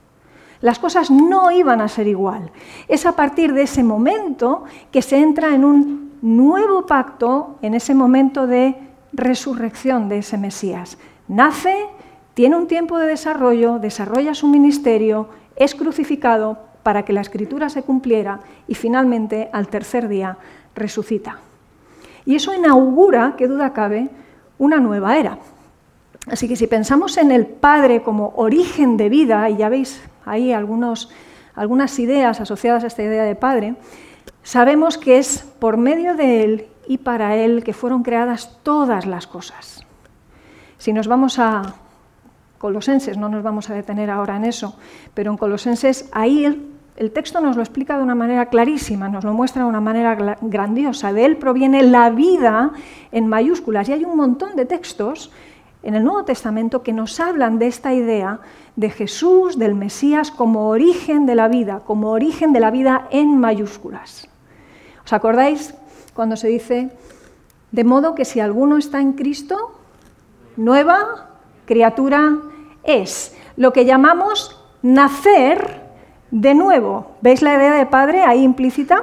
[0.61, 2.53] Las cosas no iban a ser igual.
[2.87, 7.95] Es a partir de ese momento que se entra en un nuevo pacto, en ese
[7.95, 8.77] momento de
[9.13, 10.97] resurrección de ese Mesías.
[11.33, 11.87] Nace,
[12.35, 17.85] tiene un tiempo de desarrollo, desarrolla su ministerio, es crucificado para que la escritura se
[17.85, 20.37] cumpliera y finalmente al tercer día
[20.75, 21.39] resucita.
[22.27, 24.11] Y eso inaugura, qué duda cabe,
[24.59, 25.39] una nueva era.
[26.27, 30.53] Así que si pensamos en el Padre como origen de vida, y ya veis ahí
[30.53, 31.09] algunos,
[31.55, 33.77] algunas ideas asociadas a esta idea de Padre,
[34.43, 39.27] sabemos que es por medio de Él y para Él que fueron creadas todas las
[39.27, 39.87] cosas.
[40.83, 41.77] Si nos vamos a
[42.59, 44.77] Colosenses, no nos vamos a detener ahora en eso,
[45.15, 49.33] pero en Colosenses ahí el, texto nos lo explica de una manera clarísima, nos lo
[49.33, 51.13] muestra de una manera grandiosa.
[51.13, 52.73] De él proviene la vida
[53.13, 55.31] en mayúsculas y hay un montón de textos
[55.85, 58.41] en el Nuevo Testamento que nos hablan de esta idea
[58.75, 63.39] de Jesús, del Mesías, como origen de la vida, como origen de la vida en
[63.39, 64.29] mayúsculas.
[65.05, 65.75] ¿Os acordáis
[66.13, 66.91] cuando se dice,
[67.71, 69.79] de modo que si alguno está en Cristo,
[70.57, 71.31] nueva
[71.65, 72.39] criatura
[72.85, 73.37] es.
[73.57, 75.83] Lo que llamamos nacer
[76.31, 77.13] de nuevo.
[77.21, 79.03] ¿Veis la idea de Padre ahí implícita?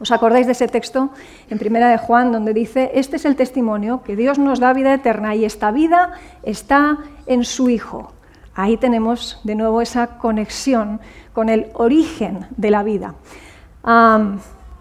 [0.00, 1.10] ¿Os acordáis de ese texto
[1.50, 4.94] en Primera de Juan donde dice, este es el testimonio, que Dios nos da vida
[4.94, 8.12] eterna y esta vida está en su Hijo?
[8.54, 11.00] Ahí tenemos de nuevo esa conexión
[11.34, 13.14] con el origen de la vida.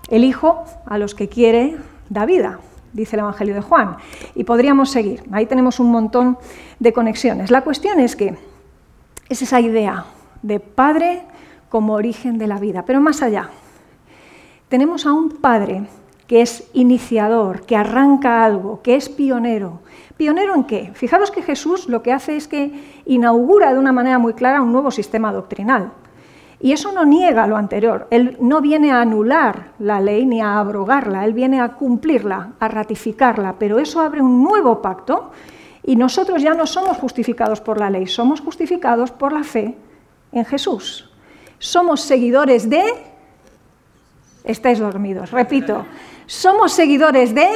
[0.10, 1.78] el Hijo a los que quiere
[2.10, 2.60] da vida
[2.94, 3.98] dice el Evangelio de Juan.
[4.36, 5.24] Y podríamos seguir.
[5.32, 6.38] Ahí tenemos un montón
[6.80, 7.52] de conexiones.
[7.52, 8.38] La cuestión es que
[9.30, 10.06] es esa idea
[10.42, 11.24] de Padre
[11.70, 12.84] como origen de la vida.
[12.86, 13.50] Pero más allá,
[14.70, 15.84] tenemos a un Padre
[16.28, 19.80] que es iniciador, que arranca algo, que es pionero.
[20.16, 20.92] ¿Pionero en qué?
[20.94, 24.72] Fijaros que Jesús lo que hace es que inaugura de una manera muy clara un
[24.72, 25.92] nuevo sistema doctrinal.
[26.62, 28.08] Y eso no niega lo anterior.
[28.12, 32.68] Él no viene a anular la ley ni a abrogarla, él viene a cumplirla, a
[32.68, 35.32] ratificarla, pero eso abre un nuevo pacto
[35.84, 39.78] y nosotros ya no somos justificados por la ley, somos justificados por la fe
[40.32, 41.10] en Jesús.
[41.58, 42.84] Somos seguidores de...
[44.44, 45.86] Estáis dormidos, repito,
[46.26, 47.48] somos seguidores de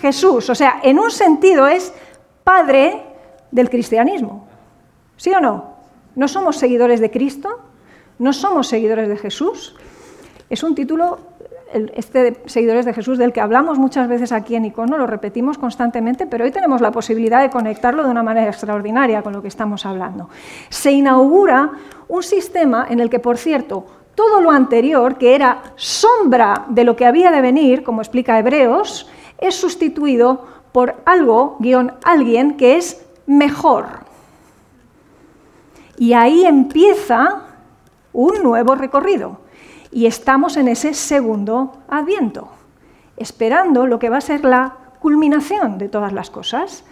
[0.00, 1.92] Jesús, o sea, en un sentido es
[2.44, 3.02] padre
[3.50, 4.46] del cristianismo.
[5.16, 5.74] ¿Sí o no?
[6.16, 7.69] ¿No somos seguidores de Cristo?
[8.20, 9.74] ¿No somos seguidores de Jesús?
[10.50, 11.20] Es un título,
[11.94, 15.56] este de seguidores de Jesús, del que hablamos muchas veces aquí en Icono, lo repetimos
[15.56, 19.48] constantemente, pero hoy tenemos la posibilidad de conectarlo de una manera extraordinaria con lo que
[19.48, 20.28] estamos hablando.
[20.68, 21.70] Se inaugura
[22.08, 26.96] un sistema en el que, por cierto, todo lo anterior, que era sombra de lo
[26.96, 33.02] que había de venir, como explica Hebreos, es sustituido por algo, guion alguien, que es
[33.24, 33.86] mejor.
[35.96, 37.46] Y ahí empieza
[38.12, 39.40] un nuevo recorrido.
[39.92, 42.48] Y estamos en ese segundo adviento,
[43.16, 46.84] esperando lo que va a ser la culminación de todas las cosas.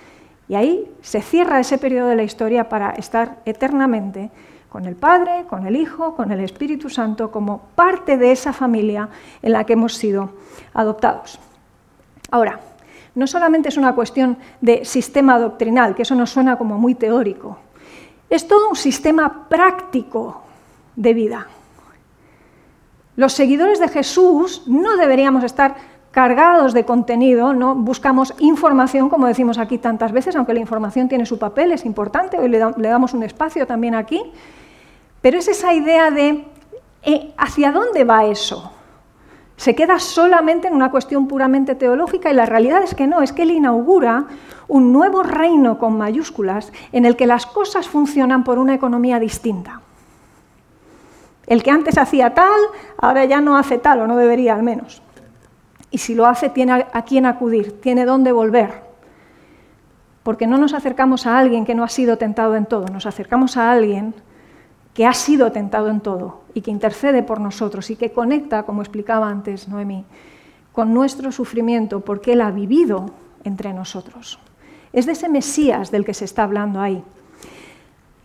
[0.48, 4.30] Y ahí se cierra ese periodo de la historia para estar eternamente
[4.68, 9.08] con el Padre, con el Hijo, con el Espíritu Santo, como parte de esa familia
[9.42, 10.30] en la que hemos sido
[10.74, 11.38] adoptados.
[12.30, 12.60] Ahora,
[13.14, 17.58] no solamente es una cuestión de sistema doctrinal, que eso nos suena como muy teórico,
[18.28, 20.42] es todo un sistema práctico
[20.98, 21.46] de vida.
[23.14, 25.76] Los seguidores de Jesús no deberíamos estar
[26.10, 27.76] cargados de contenido, ¿no?
[27.76, 32.38] buscamos información, como decimos aquí tantas veces, aunque la información tiene su papel, es importante,
[32.38, 34.20] hoy le, damos un espacio también aquí,
[35.20, 36.44] pero es esa idea de
[37.04, 38.72] eh, hacia dónde va eso.
[39.56, 43.32] Se queda solamente en una cuestión puramente teológica y la realidad es que no, es
[43.32, 44.26] que él inaugura
[44.66, 49.82] un nuevo reino con mayúsculas en el que las cosas funcionan por una economía distinta.
[51.48, 52.60] El que antes hacía tal,
[52.98, 55.02] ahora ya no hace tal, o no debería al menos.
[55.90, 58.82] Y si lo hace, tiene a quién acudir, tiene dónde volver.
[60.22, 63.56] Porque no nos acercamos a alguien que no ha sido tentado en todo, nos acercamos
[63.56, 64.14] a alguien
[64.92, 68.82] que ha sido tentado en todo y que intercede por nosotros y que conecta, como
[68.82, 70.04] explicaba antes Noemí,
[70.72, 73.06] con nuestro sufrimiento porque Él ha vivido
[73.44, 74.38] entre nosotros.
[74.92, 77.02] Es de ese Mesías del que se está hablando ahí.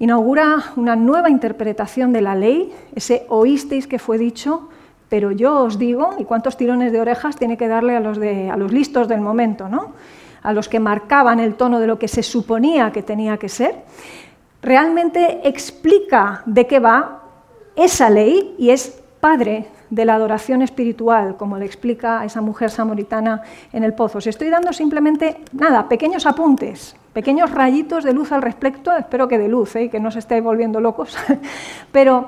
[0.04, 4.68] Inaugura una nueva interpretación de la ley, ese oísteis que fue dicho,
[5.08, 8.50] pero yo os digo, y cuántos tirones de orejas tiene que darle a los, de,
[8.50, 9.94] a los listos del momento, ¿no?
[10.42, 13.76] a los que marcaban el tono de lo que se suponía que tenía que ser,
[14.62, 17.22] realmente explica de qué va
[17.78, 22.71] esa ley y es padre de la adoración espiritual, como le explica a esa mujer
[22.71, 24.17] samaritana en el pozo.
[24.17, 29.38] Os estoy dando simplemente, nada, pequeños apuntes, pequeños rayitos de luz al respecto, espero que
[29.38, 29.89] de luz, ¿eh?
[29.91, 31.15] que no se esté volviendo locos,
[31.91, 32.27] pero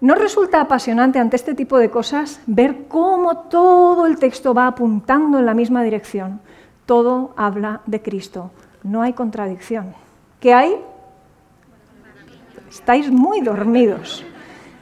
[0.00, 5.40] ¿No resulta apasionante ante este tipo de cosas ver cómo todo el texto va apuntando
[5.40, 6.40] en la misma dirección?
[6.86, 8.52] Todo habla de Cristo.
[8.84, 9.94] No hay contradicción.
[10.38, 10.76] ¿Qué hay?
[12.70, 14.24] Estáis muy dormidos.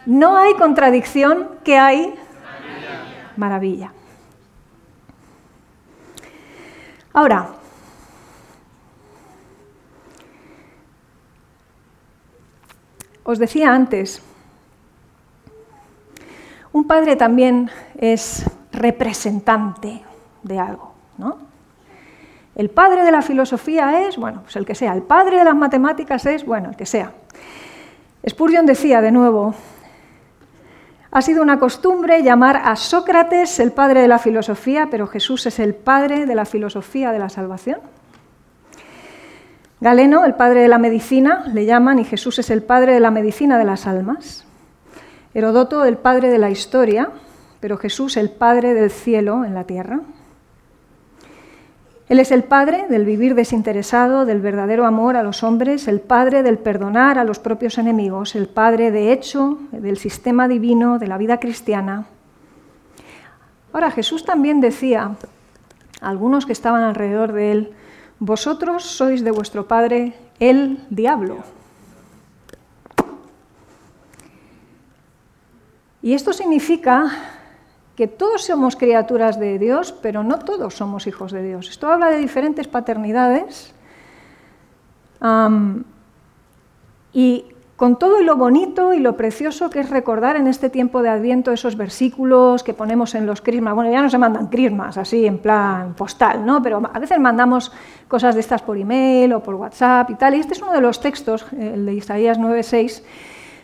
[0.06, 1.50] No hay contradicción.
[1.64, 2.14] ¿Qué hay?
[3.36, 3.92] Maravilla.
[7.12, 7.48] Ahora,
[13.24, 14.22] os decía antes
[16.72, 20.02] un padre también es representante
[20.42, 21.38] de algo, ¿no?
[22.54, 24.92] El padre de la filosofía es, bueno, pues el que sea.
[24.92, 27.12] El padre de las matemáticas es, bueno, el que sea.
[28.28, 29.54] Spurgeon decía de nuevo,
[31.10, 35.58] ha sido una costumbre llamar a Sócrates el padre de la filosofía, pero Jesús es
[35.58, 37.80] el padre de la filosofía de la salvación.
[39.80, 43.10] Galeno, el padre de la medicina, le llaman, y Jesús es el padre de la
[43.10, 44.44] medicina de las almas.
[45.34, 47.10] Herodoto el padre de la historia,
[47.60, 50.00] pero Jesús el padre del cielo en la tierra.
[52.08, 56.42] Él es el padre del vivir desinteresado, del verdadero amor a los hombres, el padre
[56.42, 61.18] del perdonar a los propios enemigos, el padre de hecho del sistema divino, de la
[61.18, 62.06] vida cristiana.
[63.72, 65.16] Ahora Jesús también decía
[66.00, 67.72] a algunos que estaban alrededor de él,
[68.20, 71.56] vosotros sois de vuestro padre el diablo
[76.06, 77.10] Y esto significa
[77.96, 81.70] que todos somos criaturas de Dios, pero no todos somos hijos de Dios.
[81.70, 83.74] Esto habla de diferentes paternidades
[87.12, 87.44] y
[87.76, 91.52] con todo lo bonito y lo precioso que es recordar en este tiempo de Adviento
[91.52, 93.74] esos versículos que ponemos en los crismas.
[93.74, 96.62] Bueno, ya no se mandan crismas así en plan postal, ¿no?
[96.62, 97.72] Pero a veces mandamos
[98.08, 100.34] cosas de estas por email o por WhatsApp y tal.
[100.34, 103.02] Y este es uno de los textos, el de Isaías 9:6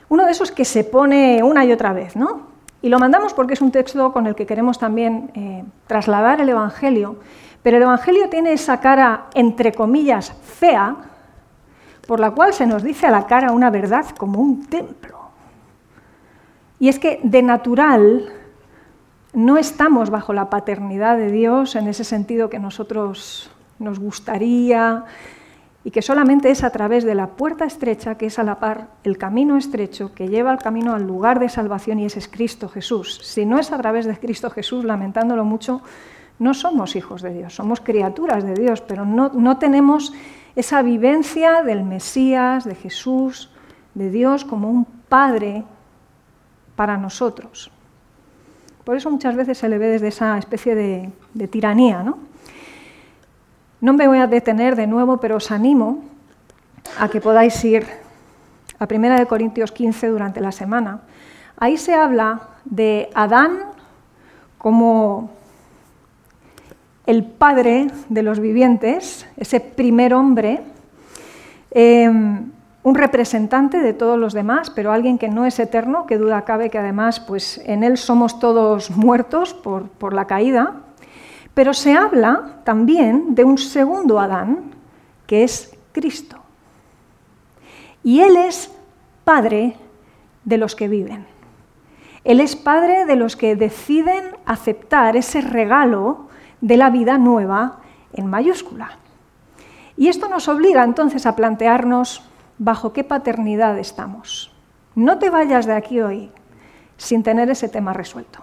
[0.08, 2.51] uno de esos que se pone una y otra vez, ¿no?
[2.82, 6.48] Y lo mandamos porque es un texto con el que queremos también eh, trasladar el
[6.48, 7.16] Evangelio,
[7.62, 10.96] pero el Evangelio tiene esa cara, entre comillas, fea,
[12.06, 15.20] por la cual se nos dice a la cara una verdad como un templo.
[16.80, 18.32] Y es que de natural
[19.32, 25.04] no estamos bajo la paternidad de Dios en ese sentido que nosotros nos gustaría,
[25.84, 28.88] y que solamente es a través de la puerta estrecha, que es a la par
[29.02, 32.68] el camino estrecho que lleva el camino al lugar de salvación y ese es Cristo
[32.68, 33.20] Jesús.
[33.22, 35.82] Si no es a través de Cristo Jesús, lamentándolo mucho,
[36.38, 40.12] no somos hijos de Dios, somos criaturas de Dios, pero no, no tenemos
[40.54, 43.50] esa vivencia del Mesías, de Jesús,
[43.94, 45.64] de Dios como un Padre
[46.76, 47.70] para nosotros.
[48.84, 52.31] Por eso muchas veces se le ve desde esa especie de, de tiranía, ¿no?
[53.82, 56.04] No me voy a detener de nuevo, pero os animo
[57.00, 57.82] a que podáis ir
[58.78, 61.00] a 1 Corintios 15 durante la semana.
[61.56, 63.58] Ahí se habla de Adán
[64.56, 65.30] como
[67.06, 70.62] el padre de los vivientes, ese primer hombre,
[71.72, 72.52] em,
[72.84, 76.70] un representante de todos los demás, pero alguien que no es eterno, que duda cabe
[76.70, 80.81] que además pues, en él somos todos muertos por, por la caída,
[81.54, 84.74] pero se habla también de un segundo Adán,
[85.26, 86.38] que es Cristo.
[88.02, 88.72] Y Él es
[89.24, 89.76] Padre
[90.44, 91.26] de los que viven.
[92.24, 96.28] Él es Padre de los que deciden aceptar ese regalo
[96.60, 97.80] de la vida nueva
[98.12, 98.98] en mayúscula.
[99.96, 102.22] Y esto nos obliga entonces a plantearnos
[102.58, 104.54] bajo qué paternidad estamos.
[104.94, 106.30] No te vayas de aquí hoy
[106.96, 108.40] sin tener ese tema resuelto,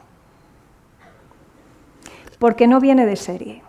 [2.39, 3.61] porque no viene de serie.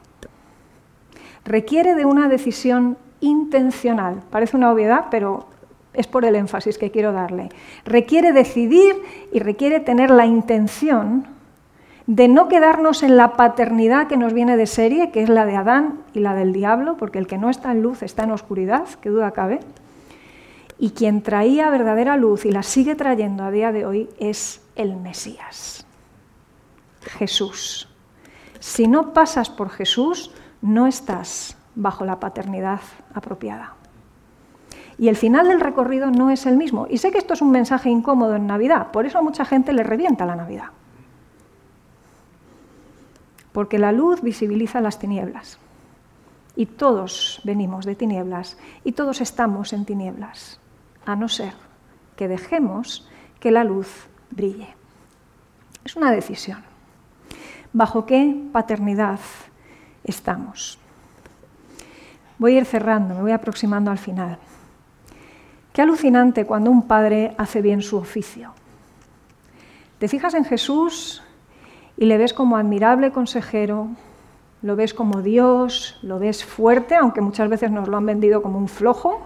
[1.44, 4.22] Requiere de una decisión intencional.
[4.30, 5.46] Parece una obviedad, pero
[5.92, 7.48] es por el énfasis que quiero darle.
[7.84, 8.94] Requiere decidir
[9.32, 11.26] y requiere tener la intención
[12.06, 15.56] de no quedarnos en la paternidad que nos viene de serie, que es la de
[15.56, 18.88] Adán y la del diablo, porque el que no está en luz está en oscuridad,
[19.00, 19.60] que duda cabe.
[20.78, 24.96] Y quien traía verdadera luz y la sigue trayendo a día de hoy es el
[24.96, 25.86] Mesías,
[27.02, 27.89] Jesús.
[28.60, 30.30] Si no pasas por Jesús,
[30.62, 32.80] no estás bajo la paternidad
[33.14, 33.74] apropiada.
[34.98, 36.86] Y el final del recorrido no es el mismo.
[36.88, 39.72] Y sé que esto es un mensaje incómodo en Navidad, por eso a mucha gente
[39.72, 40.68] le revienta la Navidad.
[43.52, 45.58] Porque la luz visibiliza las tinieblas.
[46.54, 50.60] Y todos venimos de tinieblas y todos estamos en tinieblas,
[51.06, 51.54] a no ser
[52.16, 53.08] que dejemos
[53.38, 53.88] que la luz
[54.30, 54.68] brille.
[55.82, 56.69] Es una decisión.
[57.72, 59.20] ¿Bajo qué paternidad
[60.02, 60.76] estamos?
[62.36, 64.38] Voy a ir cerrando, me voy aproximando al final.
[65.72, 68.54] Qué alucinante cuando un padre hace bien su oficio.
[70.00, 71.22] Te fijas en Jesús
[71.96, 73.86] y le ves como admirable consejero,
[74.62, 78.58] lo ves como Dios, lo ves fuerte, aunque muchas veces nos lo han vendido como
[78.58, 79.20] un flojo,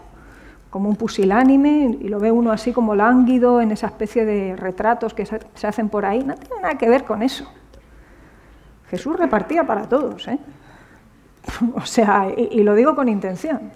[0.68, 5.14] como un pusilánime, y lo ve uno así como lánguido en esa especie de retratos
[5.14, 6.22] que se hacen por ahí.
[6.22, 7.48] No tiene nada que ver con eso.
[8.88, 10.38] Jesús repartía para todos, ¿eh?
[11.74, 13.70] O sea, y lo digo con intención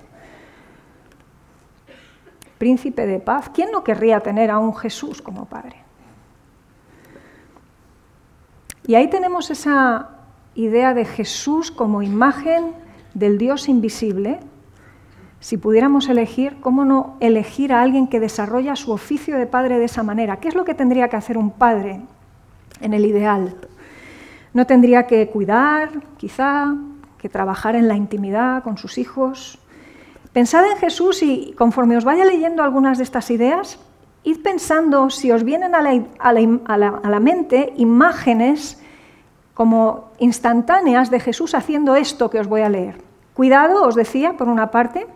[2.58, 3.50] príncipe de paz.
[3.54, 5.76] ¿Quién no querría tener a un Jesús como Padre?
[8.86, 10.10] Y ahí tenemos esa
[10.54, 12.72] idea de Jesús como imagen
[13.14, 14.40] del Dios invisible.
[15.40, 19.84] Si pudiéramos elegir, ¿cómo no elegir a alguien que desarrolla su oficio de padre de
[19.84, 20.38] esa manera?
[20.38, 22.00] ¿Qué es lo que tendría que hacer un padre
[22.80, 23.54] en el ideal?
[24.58, 26.74] No tendría que cuidar, quizá,
[27.16, 29.60] que trabajar en la intimidad con sus hijos,
[30.32, 33.78] Pensad en Jesús y conforme os vaya leyendo algunas de estas ideas,
[34.24, 38.82] id pensando si os vienen a la, mente imágenes
[39.54, 43.00] como instantáneas de Jesús haciendo esto que os voy a leer.
[43.34, 45.06] Cuidado, os decía, por una parte,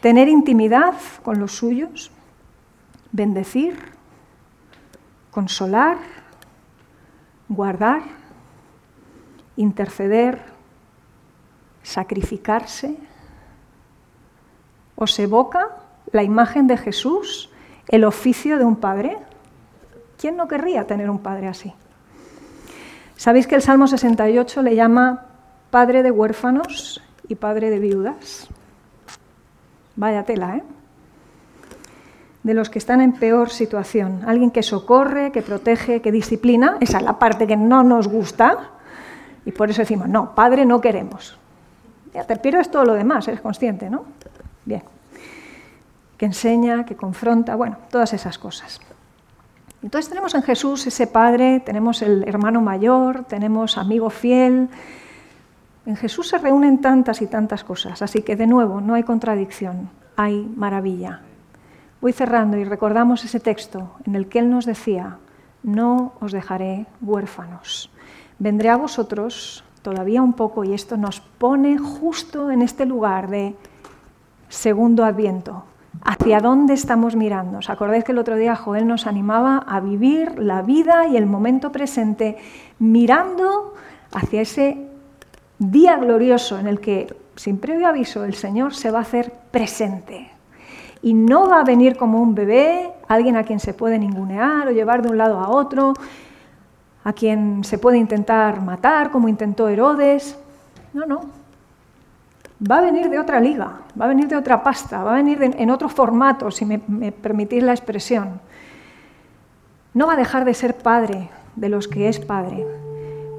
[0.00, 2.10] tener intimidad con los suyos,
[3.12, 3.76] bendecir,
[5.30, 5.98] consolar,
[7.46, 8.16] guardar,
[9.58, 10.40] interceder,
[11.82, 12.96] sacrificarse,
[14.98, 15.76] ¿Os evoca
[16.10, 17.50] la imagen de Jesús,
[17.86, 19.16] el oficio de un padre?
[20.18, 21.72] ¿Quién no querría tener un padre así?
[23.14, 25.26] ¿Sabéis que el Salmo 68 le llama
[25.70, 28.48] padre de huérfanos y padre de viudas?
[29.94, 30.64] Vaya tela, ¿eh?
[32.42, 34.22] De los que están en peor situación.
[34.26, 36.76] Alguien que socorre, que protege, que disciplina.
[36.80, 38.70] Esa es la parte que no nos gusta.
[39.48, 41.38] Y por eso decimos, no, padre no queremos.
[42.12, 44.04] Ya te pierdes todo lo demás, eres consciente, ¿no?
[44.66, 44.82] Bien.
[46.18, 48.78] Que enseña, que confronta, bueno, todas esas cosas.
[49.82, 54.68] Entonces tenemos en Jesús ese Padre, tenemos el hermano mayor, tenemos amigo fiel.
[55.86, 59.88] En Jesús se reúnen tantas y tantas cosas, así que de nuevo no hay contradicción,
[60.16, 61.22] hay maravilla.
[62.02, 65.16] Voy cerrando y recordamos ese texto en el que Él nos decía,
[65.62, 67.90] no os dejaré huérfanos,
[68.38, 73.54] vendré a vosotros todavía un poco y esto nos pone justo en este lugar de
[74.48, 75.64] segundo adviento.
[76.04, 77.58] ¿Hacia dónde estamos mirando?
[77.58, 81.26] ¿Os acordáis que el otro día Joel nos animaba a vivir la vida y el
[81.26, 82.36] momento presente
[82.78, 83.74] mirando
[84.12, 84.86] hacia ese
[85.58, 90.30] día glorioso en el que, sin previo aviso, el Señor se va a hacer presente?
[91.02, 94.72] Y no va a venir como un bebé, alguien a quien se puede ningunear o
[94.72, 95.94] llevar de un lado a otro,
[97.04, 100.38] a quien se puede intentar matar, como intentó Herodes.
[100.92, 101.20] No, no,
[102.60, 105.42] va a venir de otra liga, va a venir de otra pasta, va a venir
[105.42, 108.40] en otro formato, si me, me permitís la expresión.
[109.94, 112.66] No va a dejar de ser padre de los que es padre,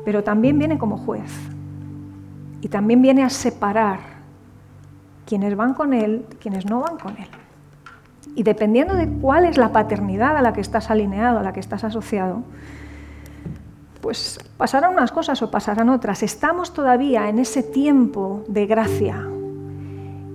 [0.06, 1.32] pero también viene como juez.
[2.62, 4.00] Y también viene a separar
[5.26, 7.30] quienes van con él, quienes no van con él.
[8.36, 11.60] Y dependiendo de cuál es la paternidad a la que estás alineado, a la que
[11.60, 12.44] estás asociado,
[14.02, 16.24] pues pasarán unas cosas o pasarán otras.
[16.24, 19.28] Estamos todavía en ese tiempo de gracia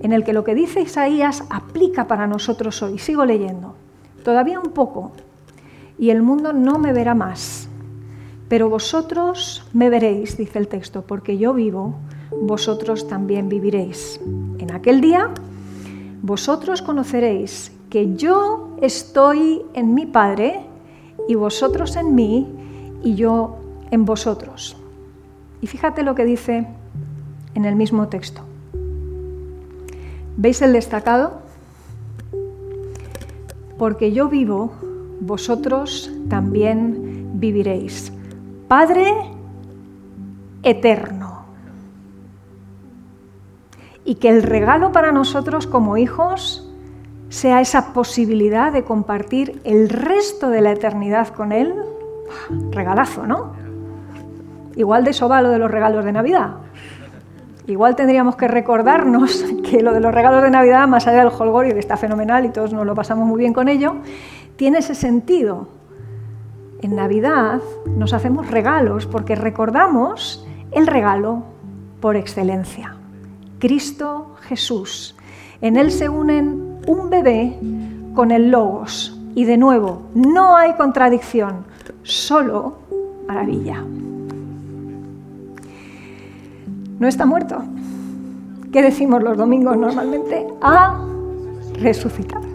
[0.01, 2.99] en el que lo que dice Isaías aplica para nosotros hoy.
[2.99, 3.73] Sigo leyendo.
[4.23, 5.11] Todavía un poco
[5.97, 7.69] y el mundo no me verá más,
[8.47, 11.95] Pero vosotros me veréis, dice el texto, porque yo vivo,
[12.39, 14.21] vosotros también viviréis.
[14.59, 15.31] En aquel día,
[16.21, 20.61] vosotros conoceréis que yo estoy en mi Padre
[21.27, 22.47] y vosotros en mí
[23.05, 23.59] y yo
[23.91, 24.75] en vosotros.
[25.61, 26.67] Y fíjate lo que dice
[27.53, 28.41] en el mismo texto.
[30.35, 31.39] ¿Veis el destacado?
[33.77, 34.73] Porque yo vivo,
[35.21, 38.11] vosotros también viviréis.
[38.67, 39.13] Padre
[40.63, 41.45] eterno.
[44.03, 46.69] Y que el regalo para nosotros como hijos
[47.29, 51.73] sea esa posibilidad de compartir el resto de la eternidad con Él.
[52.71, 53.53] Regalazo, ¿no?
[54.75, 56.55] Igual de eso va lo de los regalos de Navidad.
[57.67, 61.73] Igual tendríamos que recordarnos que lo de los regalos de Navidad, más allá del holgorio,
[61.73, 63.95] que está fenomenal y todos nos lo pasamos muy bien con ello,
[64.55, 65.67] tiene ese sentido.
[66.81, 71.43] En Navidad nos hacemos regalos porque recordamos el regalo
[72.01, 72.95] por excelencia,
[73.59, 75.15] Cristo Jesús.
[75.61, 77.57] En Él se unen un bebé
[78.13, 81.65] con el logos y de nuevo, no hay contradicción,
[82.03, 82.77] solo
[83.27, 83.83] maravilla
[86.99, 87.57] no está muerto.
[88.71, 90.47] ¿Qué decimos los domingos normalmente?
[90.61, 90.97] Ha
[91.79, 92.45] resucitado.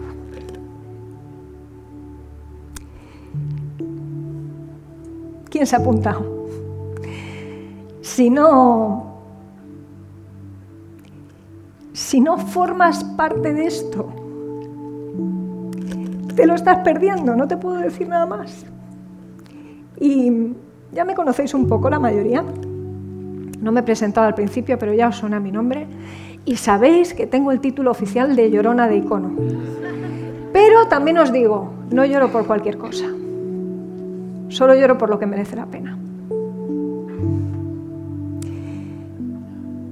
[5.49, 6.17] ¿Quién se ha?
[8.01, 9.17] Si no,
[11.93, 14.07] si no formas parte de esto,
[16.35, 18.65] te lo estás perdiendo, no te puedo decir nada más.
[20.01, 20.55] Y
[20.91, 22.43] ya me conocéis un poco la mayoría.
[23.61, 25.85] No me he presentado al principio, pero ya os suena mi nombre.
[26.43, 29.31] Y sabéis que tengo el título oficial de llorona de icono.
[30.51, 33.05] Pero también os digo, no lloro por cualquier cosa.
[34.49, 35.95] Solo lloro por lo que merece la pena.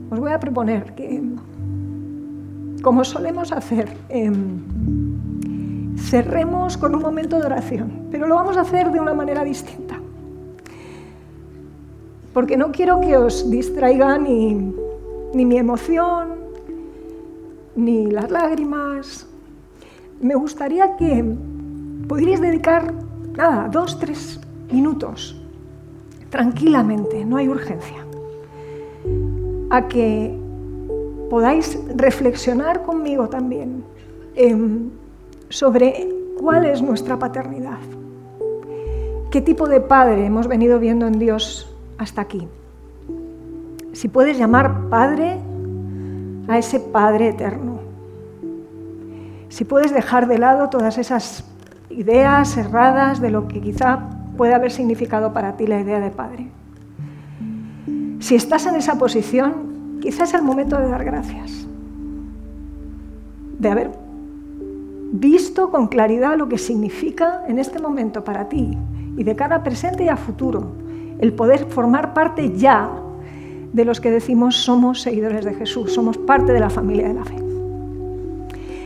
[0.10, 1.22] Os voy a proponer que,
[2.82, 4.58] como solemos hacer, em,
[5.98, 9.89] cerremos con un momento de oración, pero lo vamos a hacer de una manera distinta
[12.34, 14.74] porque no quiero que os distraiga ni,
[15.34, 16.36] mi emoción,
[17.76, 19.28] ni las lágrimas.
[20.22, 21.24] Me gustaría que
[22.08, 22.94] pudierais dedicar,
[23.36, 24.40] nada, dos, tres
[24.72, 25.42] minutos,
[26.30, 28.06] tranquilamente, no hay urgencia,
[29.70, 30.38] a que
[31.30, 33.84] podáis reflexionar conmigo también
[35.50, 36.10] sobre
[36.40, 37.80] cuál es nuestra paternidad,
[39.32, 41.70] qué tipo de padre hemos venido viendo en Dios
[42.00, 42.48] hasta aquí.
[43.94, 45.38] Si puedes llamar Padre
[46.48, 47.80] a ese Padre eterno.
[49.50, 51.44] Si puedes dejar de lado todas esas
[51.90, 54.00] ideas erradas de lo que quizá
[54.38, 56.50] puede haber significado para ti la idea de Padre.
[58.20, 61.68] Si estás en esa posición, quizás es el momento de dar gracias.
[63.60, 63.92] De haber
[65.12, 68.78] visto con claridad lo que significa en este momento para ti
[69.18, 70.89] y de cara a presente y a futuro
[71.20, 72.90] el poder formar parte ya
[73.74, 77.26] de los que decimos somos seguidores de Jesús, somos parte de la familia de la
[77.26, 77.36] fe.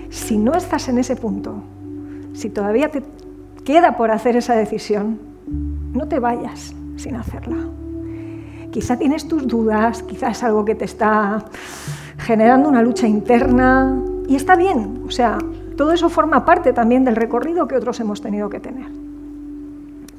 [0.09, 1.63] Si no estás en ese punto,
[2.33, 3.03] si todavía te
[3.63, 5.19] queda por hacer esa decisión,
[5.93, 7.57] no te vayas sin hacerla.
[8.71, 11.45] Quizá tienes tus dudas, quizás es algo que te está
[12.17, 13.95] generando una lucha interna
[14.27, 15.37] y está bien, o sea,
[15.77, 18.87] todo eso forma parte también del recorrido que otros hemos tenido que tener.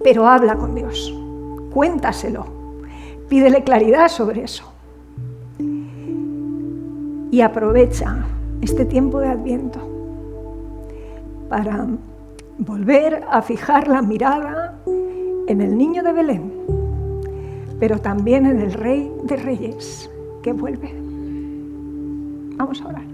[0.02, 1.12] Pero habla con Dios
[1.74, 2.46] cuéntaselo,
[3.28, 4.64] pídele claridad sobre eso.
[7.32, 8.24] Y aprovecha
[8.62, 9.80] este tiempo de adviento
[11.48, 11.84] para
[12.58, 14.78] volver a fijar la mirada
[15.48, 16.52] en el niño de Belén,
[17.80, 20.08] pero también en el rey de reyes
[20.42, 20.94] que vuelve.
[22.56, 23.13] Vamos a orar.